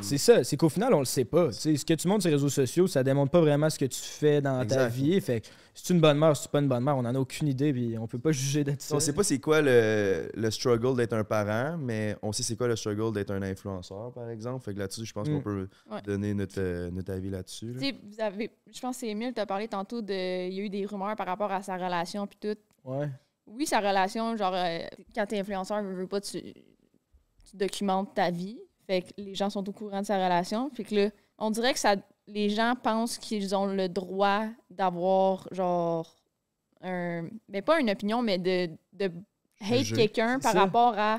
[0.00, 1.50] C'est ça, c'est qu'au final, on le sait pas.
[1.50, 3.98] Ce que tu montres sur les réseaux sociaux, ça démontre pas vraiment ce que tu
[4.00, 5.20] fais dans ta vie.
[5.20, 7.12] Fait que si tu une bonne mère, si tu pas une bonne mère, on en
[7.12, 8.94] a aucune idée, puis on peut pas juger de ça.
[8.94, 12.54] On sait pas c'est quoi le, le struggle d'être un parent, mais on sait c'est
[12.54, 14.64] quoi le struggle d'être un influenceur, par exemple.
[14.64, 15.32] Fait que là-dessus, je pense Mm.
[15.34, 16.00] qu'on peut Ouais.
[16.02, 17.72] donner notre, euh, notre avis là-dessus.
[17.72, 17.80] là.
[17.80, 20.60] Tu sais, vous avez, je pense que c'est Emile t'a parlé tantôt de, il y
[20.60, 22.56] a eu des rumeurs par rapport à sa relation puis tout.
[22.88, 23.08] Ouais.
[23.46, 24.78] Oui, sa relation, genre, euh,
[25.14, 26.38] quand t'es influenceur, veux, veux pas, tu,
[27.54, 28.58] tu documentes ta vie.
[28.86, 30.70] Fait que les gens sont au courant de sa relation.
[30.70, 31.96] Fait que là, on dirait que ça,
[32.26, 36.14] les gens pensent qu'ils ont le droit d'avoir, genre,
[36.82, 37.28] un.
[37.48, 39.10] Mais pas une opinion, mais de, de
[39.60, 40.60] hate quelqu'un C'est par ça.
[40.60, 41.18] rapport à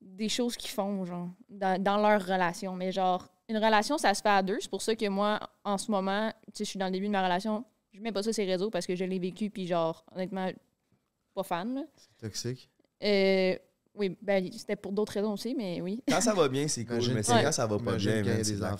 [0.00, 2.74] des choses qu'ils font, genre, dans, dans leur relation.
[2.74, 4.58] Mais genre, une relation, ça se fait à deux.
[4.60, 7.06] C'est pour ça que moi, en ce moment, tu sais, je suis dans le début
[7.06, 9.48] de ma relation, je mets pas ça sur les réseaux parce que je l'ai vécu,
[9.50, 10.50] puis genre, honnêtement,
[11.34, 11.74] pas fan.
[11.74, 11.82] là.
[12.20, 12.70] Toxique.
[13.02, 13.56] Euh,
[13.98, 16.02] oui, ben, c'était pour d'autres raisons aussi, mais oui.
[16.08, 17.42] Quand ça va bien, c'est cool, Imagine- mais c'est Ouais.
[17.44, 18.76] quand ça va pas Imagine bien, c'est la.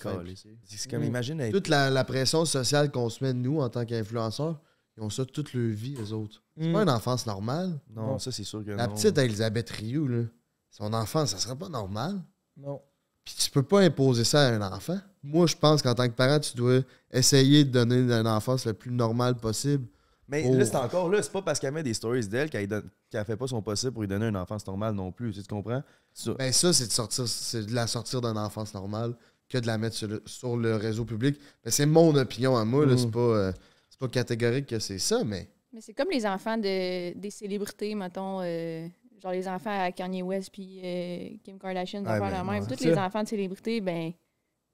[0.65, 1.07] C'est comme, Mm.
[1.07, 1.53] imagine être...
[1.53, 4.61] Toute la, la pression sociale qu'on se met, nous, en tant qu'influenceurs,
[4.97, 6.43] ils ont ça toute leur vie, les autres.
[6.59, 6.73] C'est Mm.
[6.73, 7.79] pas une enfance normale.
[7.95, 8.19] Non, Non.
[8.19, 8.95] ça, c'est sûr que La non.
[8.95, 10.23] petite Elisabeth Rioux, là,
[10.71, 12.21] son enfant, ça serait pas normal.
[12.57, 12.81] Non.
[13.25, 14.99] Puis tu peux pas imposer ça à un enfant.
[15.23, 16.81] Moi, je pense qu'en tant que parent, tu dois
[17.13, 19.87] essayer de donner une enfance le plus normale possible.
[20.29, 20.55] Mais Oh.
[20.55, 23.25] là, c'est encore là, c'est pas parce qu'elle met des stories d'elle qu'elle donne- qu'elle
[23.25, 25.31] fait pas son possible pour lui donner une enfance normale non plus.
[25.33, 25.83] Tu sais, tu comprends?
[26.13, 29.15] Ça- Ben ça, c'est de sortir, c'est de la sortir d'une enfance normale
[29.49, 31.39] que de la mettre sur le, sur le réseau public.
[31.65, 32.99] Ben, c'est mon opinion à moi, là, Mm.
[32.99, 33.53] c'est pas, euh,
[33.89, 37.95] c'est pas catégorique que c'est ça, mais Mais c'est comme les enfants de, des célébrités,
[37.95, 38.87] mettons, euh,
[39.23, 42.63] genre les enfants à Kanye West puis euh, Kim Kardashian, affaires ben, même.
[42.63, 42.77] ouais.
[42.77, 44.13] Tous les enfants de célébrités, ben,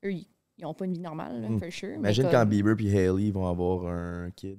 [0.04, 0.26] eux, ils,
[0.58, 1.58] ils ont pas une vie normale, là, Mm.
[1.60, 1.94] for sure.
[1.96, 4.58] Imagine quand Bieber et Hailey vont avoir un kid.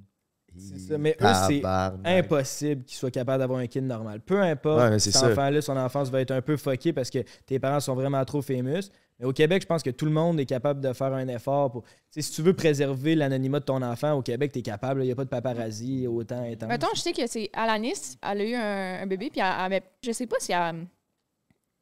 [0.57, 1.61] C'est ça, mais eux, c'est
[2.05, 4.21] impossible qu'ils soient capables d'avoir un kid normal.
[4.21, 7.59] Peu importe, Ouais, cet enfant-là, son enfance va être un peu fucké parce que tes
[7.59, 8.89] parents sont vraiment trop famous.
[9.19, 11.71] Mais au Québec, je pense que tout le monde est capable de faire un effort
[11.71, 11.83] pour.
[11.83, 15.03] Tu sais, si tu veux préserver l'anonymat de ton enfant, au Québec, tu es capable.
[15.03, 16.67] Il n'y a pas de paparazzi autant intense.
[16.69, 19.83] Mettons, je sais que c'est Alanis, elle a eu un, un bébé, puis elle, avait-
[20.03, 20.87] je sais pas si elle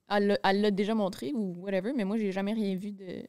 [0.07, 3.23] elle l'a- déjà montré ou whatever, mais moi, j'ai jamais rien vu de,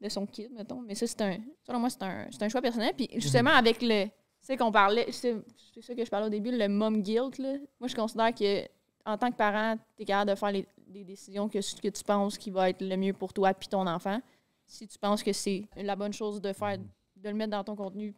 [0.00, 0.80] de son kid, mettons.
[0.80, 1.36] Mais ça, c'est un.
[1.64, 2.92] Selon moi, c'est un, c'est un choix personnel.
[2.96, 4.06] Puis justement, avec le.
[4.40, 5.06] Tu sais, qu'on parlait.
[5.12, 5.36] C'est
[5.74, 7.56] c'est ça que je parlais au début, le mom guilt, là.
[7.78, 8.66] Moi, je considère que
[9.04, 12.04] en tant que parent, tu es capable de faire les, les décisions que, que tu
[12.04, 14.20] penses qui va être le mieux pour toi puis ton enfant.
[14.66, 17.76] Si tu penses que c'est la bonne chose de faire, de le mettre dans ton
[17.76, 18.14] contenu,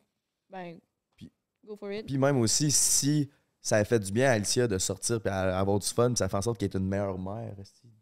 [0.50, 0.78] ben,
[1.16, 1.30] Puis-
[1.64, 2.06] go for it.
[2.06, 5.78] Puis même aussi, si ça a fait du bien à Alicia de sortir et avoir
[5.78, 7.54] du fun, ça fait en sorte qu'elle est une meilleure mère,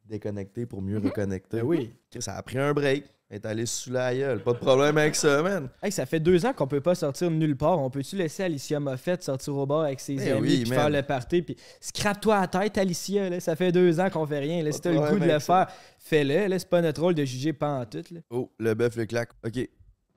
[0.05, 1.59] déconnectée pour mieux reconnecter?
[1.59, 1.95] Ben oui.
[2.19, 3.05] Ça a pris un break.
[3.31, 4.43] Est allée sous la gueule.
[4.43, 5.69] Pas de problème avec ça, man.
[5.81, 7.79] Hey, ça fait deux ans qu'on peut pas sortir de nulle part.
[7.79, 10.79] On peut-tu laisser Alicia Moffett sortir au bar avec ses Eh amis oui, puis man.
[10.81, 13.31] faire le party puis scrape-toi à la tête, Alicia.
[13.31, 13.39] Là.
[13.39, 14.65] Ça fait deux ans qu'on fait rien.
[14.65, 14.73] Là.
[14.73, 15.41] Si t'as le goût de le ça.
[15.41, 15.69] faire,
[16.01, 16.49] fais-le.
[16.49, 16.59] Là.
[16.59, 18.03] C'est pas notre rôle de juger pas en tout.
[18.11, 18.21] Là.
[18.31, 19.31] Oh, le bœuf, le claque.
[19.47, 19.59] OK.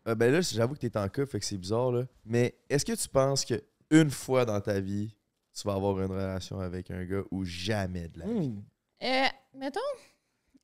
[0.08, 2.06] Euh, ben là, j'avoue que t'es en couple, fait que c'est bizarre, là.
[2.26, 3.62] Mais est-ce que tu penses que
[3.92, 5.16] une fois dans ta vie,
[5.56, 8.50] tu vas avoir une relation avec un gars ou jamais de la vie?
[8.50, 8.64] Hmm.
[9.04, 9.80] Euh, mettons,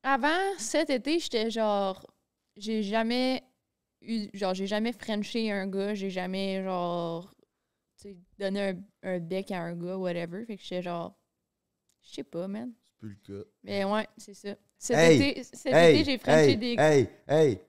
[0.02, 2.04] avant cet été, j'étais genre.
[2.60, 3.43] J'ai jamais
[4.01, 4.28] eu.
[4.34, 5.93] Genre, j'ai jamais frenché un gars.
[5.95, 7.34] J'ai jamais, genre.
[8.01, 10.45] Tu sais, donné un, un bec à un gars, whatever.
[10.45, 11.16] Fait que j'étais genre.
[12.01, 12.72] Je sais pas, man.
[12.84, 13.45] c'est plus le cas.
[13.64, 14.49] Mais ouais, c'est ça.
[14.78, 15.22] Cet Hey!
[15.22, 16.76] été, cet Hey, été j'ai frenché hey, des.
[16.80, 17.60] hey, hey!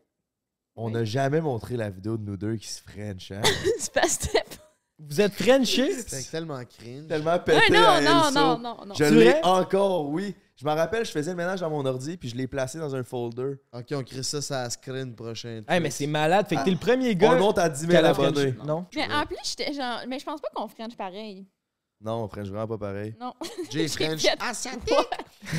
[0.76, 0.92] On Oui.
[0.92, 3.42] n'a jamais montré la vidéo de nous deux qui se French, hein?
[3.78, 5.92] c'est pas pas- Vous êtes Frenchés?
[6.02, 7.08] C'est tellement cringe.
[7.08, 8.32] Tellement pété Ouais, à non, non, Elso.
[8.40, 8.94] non, non, non.
[8.94, 10.34] Je l'ai encore, oui.
[10.60, 12.94] Je m'en rappelle, je faisais le ménage dans mon ordi, puis je l'ai placé dans
[12.94, 13.54] un folder.
[13.72, 15.62] Ok, on crée ça, ça screen prochain.
[15.66, 16.46] Hey, mais c'est malade.
[16.48, 17.34] Fait que t'es le premier On gars.
[17.36, 18.52] monte à 10 qui 000 a la abonnés.
[18.52, 18.84] French- Non.
[18.94, 20.00] Mais en plus, j'étais genre.
[20.06, 21.46] Mais je pense pas qu'on french pareil.
[22.02, 23.14] Non, on French vraiment pas pareil.
[23.18, 23.32] Non.
[23.70, 24.20] J'ai French.
[24.20, 24.94] fait- asiatique.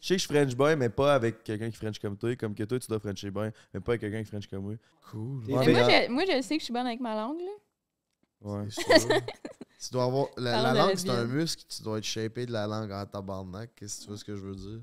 [0.00, 2.34] Je sais que je French boy, mais pas avec quelqu'un qui French comme toi.
[2.36, 4.74] Comme que toi, tu dois Frencher bien, mais pas avec quelqu'un qui French comme moi.
[5.10, 5.44] Cool.
[5.48, 7.52] Ouais, Mais moi, je, moi, je sais que je suis bonne avec ma langue, là.
[8.42, 8.66] Ouais.
[8.70, 9.08] C'est sûr.
[9.80, 10.26] tu dois avoir.
[10.36, 11.62] La, langue, c'est un muscle.
[11.68, 13.70] Tu dois être shapé de la langue en tabarnak.
[13.76, 14.80] Qu'est-ce que tu vois ce que je veux dire?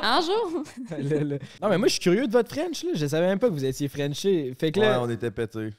[0.00, 0.64] Un jour.
[0.98, 2.90] Le- le- Non, mais moi, je suis curieux de votre French, là.
[2.94, 4.54] Je savais même pas que vous étiez Frenché.
[4.58, 5.70] Fait que Ouais, là, on était pétés.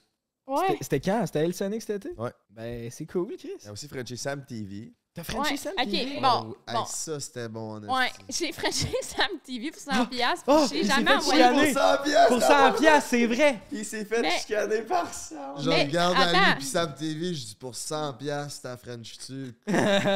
[0.46, 0.56] Ouais.
[0.68, 1.26] c'était- c'était quand?
[1.26, 2.16] C'était El Sonic cet été?
[2.20, 2.32] Ouais.
[2.50, 3.50] Ben, c'est cool, Chris.
[3.62, 4.94] Il y a aussi Frenchie Sam TV.
[5.18, 5.58] T'as Frenché Ouais.
[5.58, 6.20] Sam Ok, TV?
[6.22, 6.56] bon.
[6.68, 6.86] Hey, bon.
[6.86, 10.44] ça, c'était bon, en Ouais, j'ai franchi Sam TV pour 100 piastres.
[10.46, 11.44] Oh, j'ai il s'est jamais fait envoyé.
[11.44, 13.60] Pour 100 piastres, Pour 100 piastres, c'est vrai!
[13.72, 15.56] Il s'est fait Mais- chicaner par ça.
[15.60, 19.18] Je Mais regarde à lui pis Sam TV, je dis pour 100 piastres, ta French
[19.26, 19.56] tu.
[19.66, 20.08] Mais tu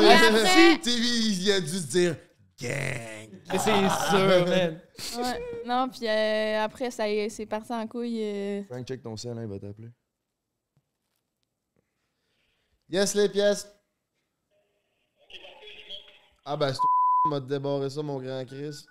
[0.00, 2.16] après- TV, il a dû se dire
[2.60, 3.28] gang.
[3.52, 4.80] c'est sûr, man.
[5.16, 5.40] Ouais.
[5.66, 8.20] Non, puis euh, après, ça y est, c'est parti en couille.
[8.22, 8.62] euh.
[8.68, 9.88] Frank, check ton sel, hein, il va t'appeler.
[12.90, 13.68] Yes, les pièces.
[16.44, 16.80] Ah ben, c'est
[17.26, 18.84] m'a débarré ça, mon grand Chris.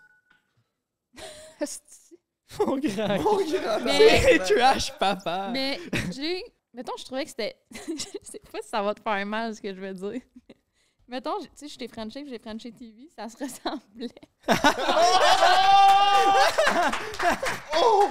[1.62, 2.18] Hostie.
[2.60, 3.84] Mon grand.
[3.84, 5.50] Mais, trash, papa.
[5.52, 5.80] mais
[6.12, 6.44] j'ai.
[6.74, 7.58] Mettons, je trouvais que c'était.
[7.72, 10.22] je sais pas si ça va te faire mal ce que je veux dire.
[11.08, 14.10] Mettons, tu sais, je t'ai Frenché puis j'ai Frenché TV, ça se ressemblait.
[17.76, 18.10] Oh!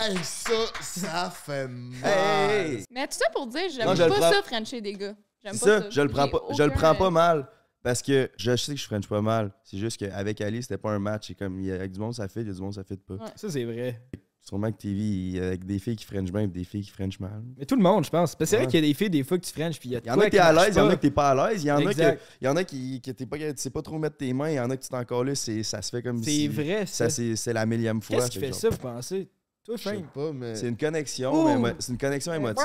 [0.00, 2.00] Hey, ça, ça fait mal.
[2.04, 2.84] Hey!
[2.90, 5.14] Mais tout ça pour dire, j'aime Non, je le pas prends- ça, Frencher des gars.
[5.44, 7.48] J'aime C'est pas ça, je le prends J'ai pas, je le aucun- prends pas mal.
[7.82, 9.52] Parce que je sais que je French pas mal.
[9.64, 11.28] C'est juste qu'avec Ali, c'était pas un match.
[11.28, 12.74] C'est comme, il y a- avec du monde, ça fait, il y a du monde,
[12.74, 13.14] ça fait pas.
[13.14, 13.20] Ouais.
[13.36, 14.02] Ça, c'est vrai.
[14.42, 16.82] Sûrement que TV, il y a avec des filles qui French bien et des filles
[16.82, 17.42] qui French mal.
[17.58, 18.34] Mais tout le monde, je pense.
[18.34, 18.70] Parce que c'est vrai Ouais.
[18.70, 20.06] qu'il y a des filles, des fois, que tu French, puis il y a de
[20.06, 20.92] Il y en quoi a qui qui t'es à marche l'aise, il y en pas.
[20.92, 22.22] a que t'es pas à l'aise, il y en a que, Exact.
[22.40, 24.50] il y en a qui, qui t'es pas, tu sais pas trop mettre tes mains,
[24.50, 26.30] il y en a que tu t'es encore là, c'est, ça se fait comme C'est
[26.30, 26.48] si.
[26.48, 27.04] vrai, ça.
[27.04, 28.16] Ça, c'est, c'est la millième fois.
[28.16, 28.60] Qu'est-ce qui fait fait genre.
[28.60, 29.28] ça, vous pensez?
[29.64, 30.06] Toi, Je sais Frank?
[30.12, 30.54] pas, mais.
[30.54, 31.58] C'est une connexion, Ouh.
[31.58, 32.64] mais c'est une connexion émotive.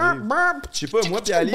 [0.72, 1.54] Je sais pas, moi puis Ali,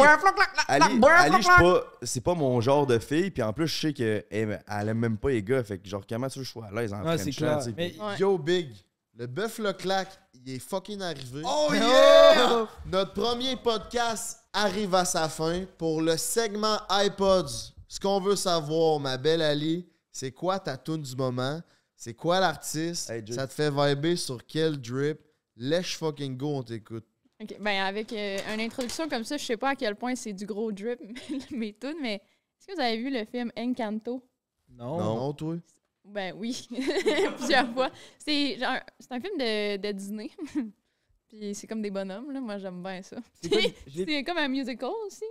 [0.68, 3.80] Ali, Ali, je suis pas, c'est pas mon genre de fille, puis en plus, je
[3.80, 6.47] sais qu'elle elle aime même pas les gars, fait que genre, comment tu veux que
[6.49, 7.59] je sois à l'aise en Ah, c'est clair.
[7.76, 8.18] Mais- Ouais.
[8.18, 8.70] Yo, Big,
[9.16, 11.43] le bœuf le claque, il est fucking arrivé.
[11.45, 12.66] Oh yeah!
[12.86, 17.72] Notre premier podcast arrive à sa fin pour le segment iPods.
[17.88, 21.61] Ce qu'on veut savoir, ma belle Ali, c'est quoi ta tune du moment?
[21.97, 23.11] C'est quoi l'artiste?
[23.11, 25.18] Hey, ça te fait vibrer sur quel drip?
[25.63, 27.05] Lèche fucking go, on t'écoute.
[27.41, 30.33] Ok, Ben, avec euh, une introduction comme ça, je sais pas à quel point c'est
[30.33, 30.99] du gros drip,
[31.51, 34.23] mes tunes, mais est-ce que vous avez vu le film Encanto?
[34.71, 34.99] Non.
[34.99, 35.33] Non.
[35.35, 35.57] Toi?
[36.05, 36.67] Ben oui,
[37.37, 37.91] plusieurs fois.
[38.19, 40.31] C'est genre, c'est un film de, de Disney.
[41.29, 42.41] Puis c'est comme des bonhommes, là.
[42.41, 43.17] Moi, j'aime bien ça.
[43.43, 45.25] C'est comme un musical aussi.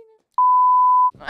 [1.18, 1.26] là.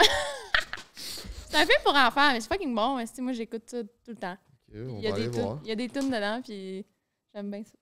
[1.49, 2.97] c'est un film pour enfants, mais c'est fucking bon.
[2.97, 4.37] mais c'est- Moi, j'écoute ça tout le temps.
[4.73, 5.59] On Il y, a va des aller tunes, voir.
[5.63, 6.85] il y a des tunes dedans, puis
[7.33, 7.73] j'aime bien ça.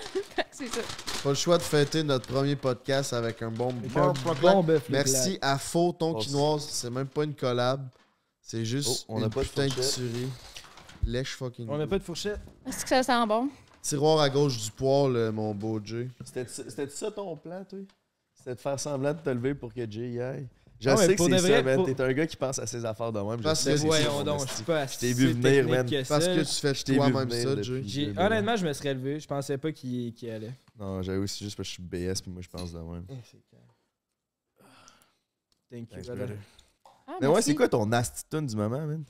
[0.50, 0.80] c'est ça.
[1.22, 4.84] Pas le choix de fêter notre premier podcast avec un bon Avec un bon bœuf,
[4.88, 6.66] Merci à Faux Ton Oh, Quinoise.
[6.70, 7.88] C'est même pas une collab.
[8.40, 9.94] C'est juste Oh, on a une pas de putain de fourchette.
[9.94, 10.28] tuerie.
[11.06, 12.40] Lèche fucking On n'a pas de fourchette.
[12.66, 13.48] Est-ce que ça sent bon?
[13.82, 16.08] Tiroir à gauche du poil, euh, mon beau Jay.
[16.24, 17.78] C'était, c'était ça ton plan, toi?
[18.34, 20.48] C'était de faire semblant de te lever pour que Jay y aille?
[20.78, 21.76] Je Non, mais sais que c'est de ça, man.
[21.76, 23.18] pour- T'es un gars qui pense à ses affaires de.
[23.18, 24.54] Je Parce sais que c'est voyons donc, je esti.
[24.56, 25.88] suis pas Je t'ai vu venir, man.
[25.88, 26.06] que.
[26.06, 26.52] Parce que tu
[26.84, 28.12] fais toi-même ça, Jay.
[28.16, 29.18] Honnêtement, je me serais levé.
[29.20, 30.52] Je pensais pas qu'il allait.
[30.78, 33.06] Non, j'avoue, c'est juste parce que je suis BS puis moi je pense de même.
[35.70, 36.26] Thank you, Thanks, brother.
[36.26, 36.36] brother.
[37.08, 39.04] Ah, Mais ouais, c'est quoi ton nasty tune du moment, man?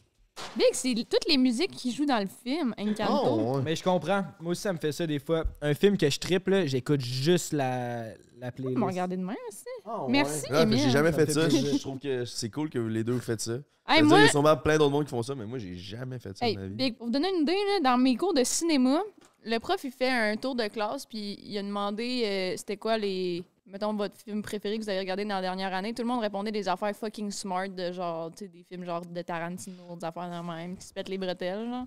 [0.57, 3.13] Big, c'est toutes les musiques qui jouent dans le film, Encanto.
[3.25, 3.63] Oh, ouais.
[3.65, 4.25] Mais je comprends.
[4.41, 5.45] Moi aussi, ça me fait ça des fois.
[5.63, 8.05] Un film que je triple, j'écoute juste la,
[8.39, 8.79] la Vous playlist.
[8.79, 9.65] me regardez de même aussi.
[9.85, 10.79] Ah, Merci, Ouais, Emile.
[10.79, 11.49] J'ai jamais Ça fait ça.
[11.49, 11.57] fait.
[11.59, 13.53] Je trouve que c'est cool que les deux vous faites ça.
[13.55, 13.61] Hey,
[13.99, 15.77] C'est-à-dire, moi, Il y a sûrement plein d'autres monde qui font ça, mais moi j'ai
[15.77, 16.75] jamais fait ça hey, de ma vie.
[16.75, 19.01] Big, pour vous donner une idée, là, dans mes cours de cinéma,
[19.45, 22.99] le prof, il fait un tour de classe, puis il a demandé euh, c'était quoi
[22.99, 23.45] les.
[23.69, 25.93] Mettons votre film préféré que vous avez regardé dans la dernière année.
[25.93, 29.01] Tout le monde répondait des affaires fucking smart, de genre, tu sais, des films genre
[29.05, 31.85] de Tarantino, des affaires de même, qui se pètent les bretelles, genre.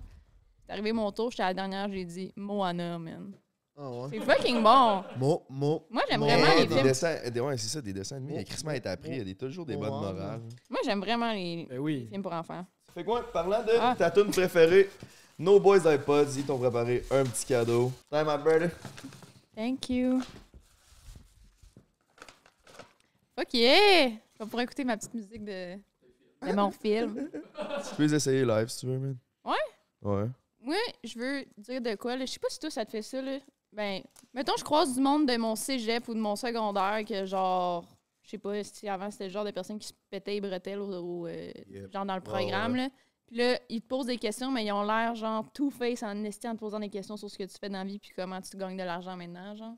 [0.66, 3.32] C'est arrivé mon tour, j'étais à la dernière, j'ai dit Moana, man.
[3.78, 4.08] Ah ouais.
[4.12, 5.02] C'est fucking bon.
[5.16, 5.86] Mo, mo.
[5.88, 6.86] Moi, j'aime vraiment les des films.
[6.88, 8.32] dessins, des- ouais, c'est ça, des dessins animés.
[8.34, 10.12] Il y a Christmas est appris, il y a des- toujours des bonnes ouais.
[10.12, 10.40] morales.
[10.68, 12.66] Moi, j'aime vraiment les, Ben les films pour enfants.
[12.86, 13.22] Ça fait quoi?
[13.32, 13.94] Parlant de Ah.
[13.96, 14.90] ta tune préférée,
[15.38, 17.90] No Boys iPods, ils t'ont préparé un petit cadeau.
[18.10, 18.70] Time my brother.
[19.56, 20.20] Thank you.
[23.52, 27.28] Je vais pouvoir écouter ma petite musique de, de mon film.
[27.88, 29.16] Tu peux les essayer live si tu veux, man.
[29.44, 29.54] Ouais?
[30.02, 30.28] Ouais.
[30.62, 32.24] Moi, je veux dire de quoi, là.
[32.26, 33.38] Je sais pas si toi, ça te fait ça, là.
[33.72, 34.02] Ben,
[34.34, 37.86] mettons, je croise du monde de mon cégep ou de mon secondaire que, genre,
[38.22, 40.80] je sais pas si avant, c'était le genre de personnes qui se pétaient les bretelles
[40.80, 41.92] au, euh, Yep.
[41.92, 42.78] genre dans le programme, ouais.
[42.78, 42.88] là.
[43.26, 46.48] Puis là, ils te posent des questions, mais ils ont l'air, genre, two-face en esti
[46.48, 48.40] en te posant des questions sur ce que tu fais dans la vie puis comment
[48.40, 49.74] tu gagnes de l'argent maintenant, genre.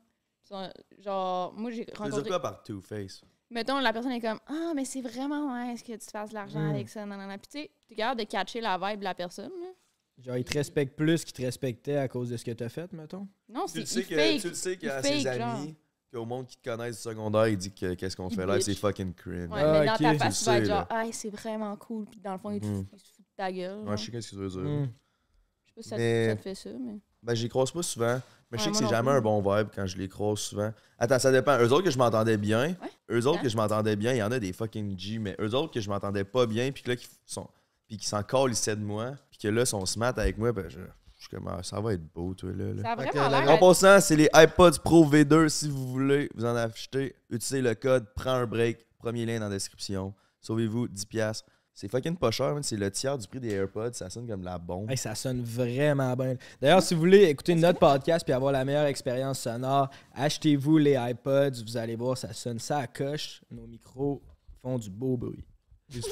[0.99, 2.29] Genre, moi, j'ai rencontré...
[2.29, 3.21] quoi par Two-Face?
[3.49, 6.59] Mettons, la personne est comme Ah, mais c'est vraiment nice que tu fasses de l'argent
[6.59, 6.69] Mm.
[6.71, 7.05] avec ça?
[7.05, 7.37] Non, non, non.
[7.37, 9.51] Puis tu sais, t'es capable de catcher la vibe de la personne.
[9.61, 9.67] là.
[10.19, 12.91] Genre, ils te respectent plus qu'ils te respectaient à cause de ce que t'as fait,
[12.93, 13.27] mettons?
[13.49, 14.41] Non, Tu c'est le sais il que- fake.
[14.41, 15.55] tu le sais il qu'à fake, ses genre.
[15.55, 15.75] amis,
[16.11, 18.61] qu'au monde qui te connaissent du secondaire, il dit que qu'est-ce qu'on Il fait bitch.
[18.61, 19.49] c'est fucking cringe.
[19.49, 19.99] Ouais, Ah, mais dans ok.
[20.01, 22.05] ta Tu face, tu vas être sais, genre Ah, c'est vraiment cool.
[22.05, 22.85] Puis dans le fond, il, te- Mhm.
[22.93, 23.79] il se fout de ta gueule.
[23.87, 24.59] Ouais, je sais qu'est-ce que tu veux dire.
[24.61, 24.83] Hmm.
[25.65, 26.99] Je sais pas si ça, Mais- ça te fait ça, mais.
[27.23, 28.21] Ben, je les croise pas souvent.
[28.53, 30.71] Mais je sais que c'est jamais un bon vibe quand je les croise souvent.
[30.99, 31.57] Attends, ça dépend.
[31.57, 32.75] Eux autres que je m'entendais bien.
[33.09, 35.55] Eux autres que je m'entendais bien, il y en a des fucking G, mais eux
[35.55, 37.49] autres que je m'entendais pas bien, puis que là, qui sont.
[37.87, 40.79] Puis qui s'en calissaient de moi, puis que là, sont smart avec moi, ben, je,
[41.17, 42.73] je suis comme, ah, ça va être beau, toi, là.
[42.73, 43.53] là.
[43.53, 45.49] En passant, c'est les iPods Pro V2.
[45.49, 48.85] Si vous voulez vous en acheter, utilisez le code Prends un break.
[48.99, 50.13] Premier lien dans la description.
[50.41, 51.41] Sauvez-vous 10$.
[51.75, 53.93] C'est fucking pas cher, c'est le tiers du prix des AirPods.
[53.93, 54.91] Ça sonne comme la bombe.
[54.91, 56.35] Hey, ça sonne vraiment bien.
[56.61, 60.93] D'ailleurs, si vous voulez écouter notre podcast puis avoir la meilleure expérience sonore, achetez-vous les
[60.99, 61.63] iPods.
[61.65, 63.41] Vous allez voir, ça sonne ça à coche.
[63.49, 64.21] Nos micros
[64.61, 65.43] font du beau bruit.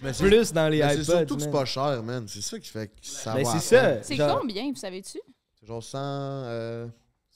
[0.00, 1.04] Mais c'est Plus dans les mais c'est iPods.
[1.18, 2.26] surtout que c'est pas cher, man.
[2.28, 4.02] C'est ça qui fait que ça Ben, va c'est.
[4.04, 5.18] C'est Genre- combien, vous savez-tu?
[5.60, 6.86] C'est genre 100, euh,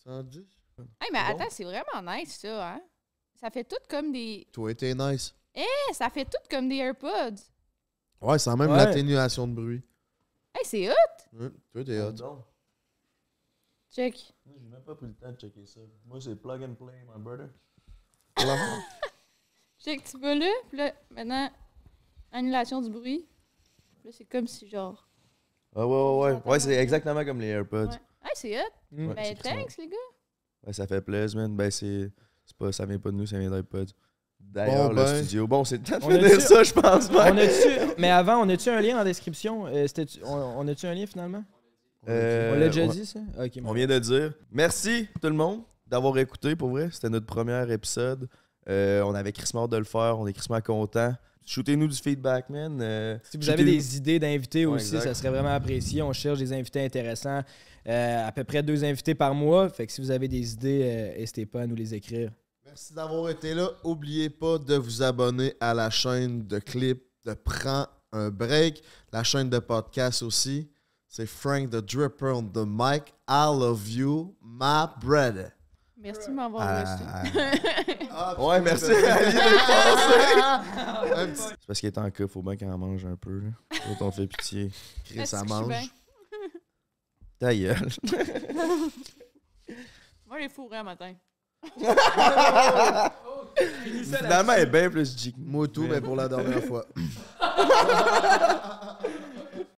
[0.04, 0.38] 110.
[1.00, 2.80] Hey, mais attends, c'est vraiment nice, ça, hein?
[3.38, 4.46] Ça fait tout comme des.
[4.52, 5.34] Toi, t'es nice.
[5.54, 7.40] Eh, ça fait tout comme des AirPods.
[8.20, 8.76] Ouais, sans même Ouais.
[8.76, 9.82] l'atténuation de bruit.
[10.54, 10.94] Hey, c'est hot!
[11.32, 12.44] Ouais, toi, t'es hot.
[13.92, 14.32] Check.
[14.46, 15.80] J'ai même pas pris le temps de checker ça.
[16.06, 17.48] Moi, c'est plug and play, my brother.
[19.80, 21.50] Check, tu vas là, puis là, maintenant,
[22.32, 23.26] annulation du bruit.
[24.04, 25.08] Là, c'est comme si, genre.
[25.74, 26.42] Ah ouais, ouais, ouais.
[26.44, 27.86] Ouais, c'est exactement comme les AirPods.
[27.88, 28.00] Ouais.
[28.22, 28.70] Hey, c'est hot!
[28.90, 29.96] Ben, thanks, les gars!
[30.64, 31.56] Ouais, ça fait plaisir, man.
[31.56, 32.10] Ben, c'est.
[32.44, 33.92] c'est Pas, ça vient pas de nous, ça vient d'iPods.
[34.40, 35.16] D'ailleurs, Bon, le ben.
[35.24, 35.46] studio.
[35.46, 37.08] Bon, c'est le temps de On finir ça, je pense.
[37.12, 39.66] On a-tu- mais avant, on a-tu un lien en description?
[39.68, 39.86] Euh,
[40.24, 41.44] on, on a-tu un lien finalement?
[42.08, 43.20] Euh, on l'a déjà dit, ça?
[43.64, 44.32] On vient de dire.
[44.50, 46.88] Merci tout le monde d'avoir écouté pour vrai.
[46.92, 48.28] C'était notre premier épisode.
[48.68, 50.18] Euh, on avait Chris de le faire.
[50.18, 51.12] On est Chris content.
[51.46, 52.78] Shootez-nous du feedback, man.
[52.80, 55.08] Euh, Si vous avez des idées d'invités Ouais, aussi, exact.
[55.08, 56.00] ça serait vraiment apprécié.
[56.02, 57.42] On cherche des invités intéressants.
[57.88, 59.68] Euh, à peu près deux invités par mois.
[59.70, 62.30] Fait que si vous avez des idées, euh, n'hésitez pas à nous les écrire.
[62.70, 63.68] Merci d'avoir été là.
[63.82, 68.80] Oubliez pas de vous abonner à la chaîne de clips de Prends un break,
[69.12, 70.70] la chaîne de podcast aussi.
[71.08, 73.12] C'est Frank the Dripper on the mic.
[73.28, 75.50] I love you, my brother.
[75.96, 77.36] Merci de m'avoir Ah, reçu.
[78.12, 78.86] Ah, Ouais, merci.
[78.86, 79.02] C'est
[81.66, 83.40] parce qu'il est en cas, faut bien qu'il en mange un peu.
[83.88, 84.70] L'autre, on fait pitié.
[85.04, 85.66] Chris, ça mange.
[85.66, 85.82] bien?
[87.38, 87.88] Ta gueule.
[90.26, 91.14] Moi, j'ai fourré un matin.
[94.02, 95.32] Finalement, elle est bien plus G.
[95.32, 95.50] que nous.
[95.50, 96.86] Moi tout, mais pour la dernière fois.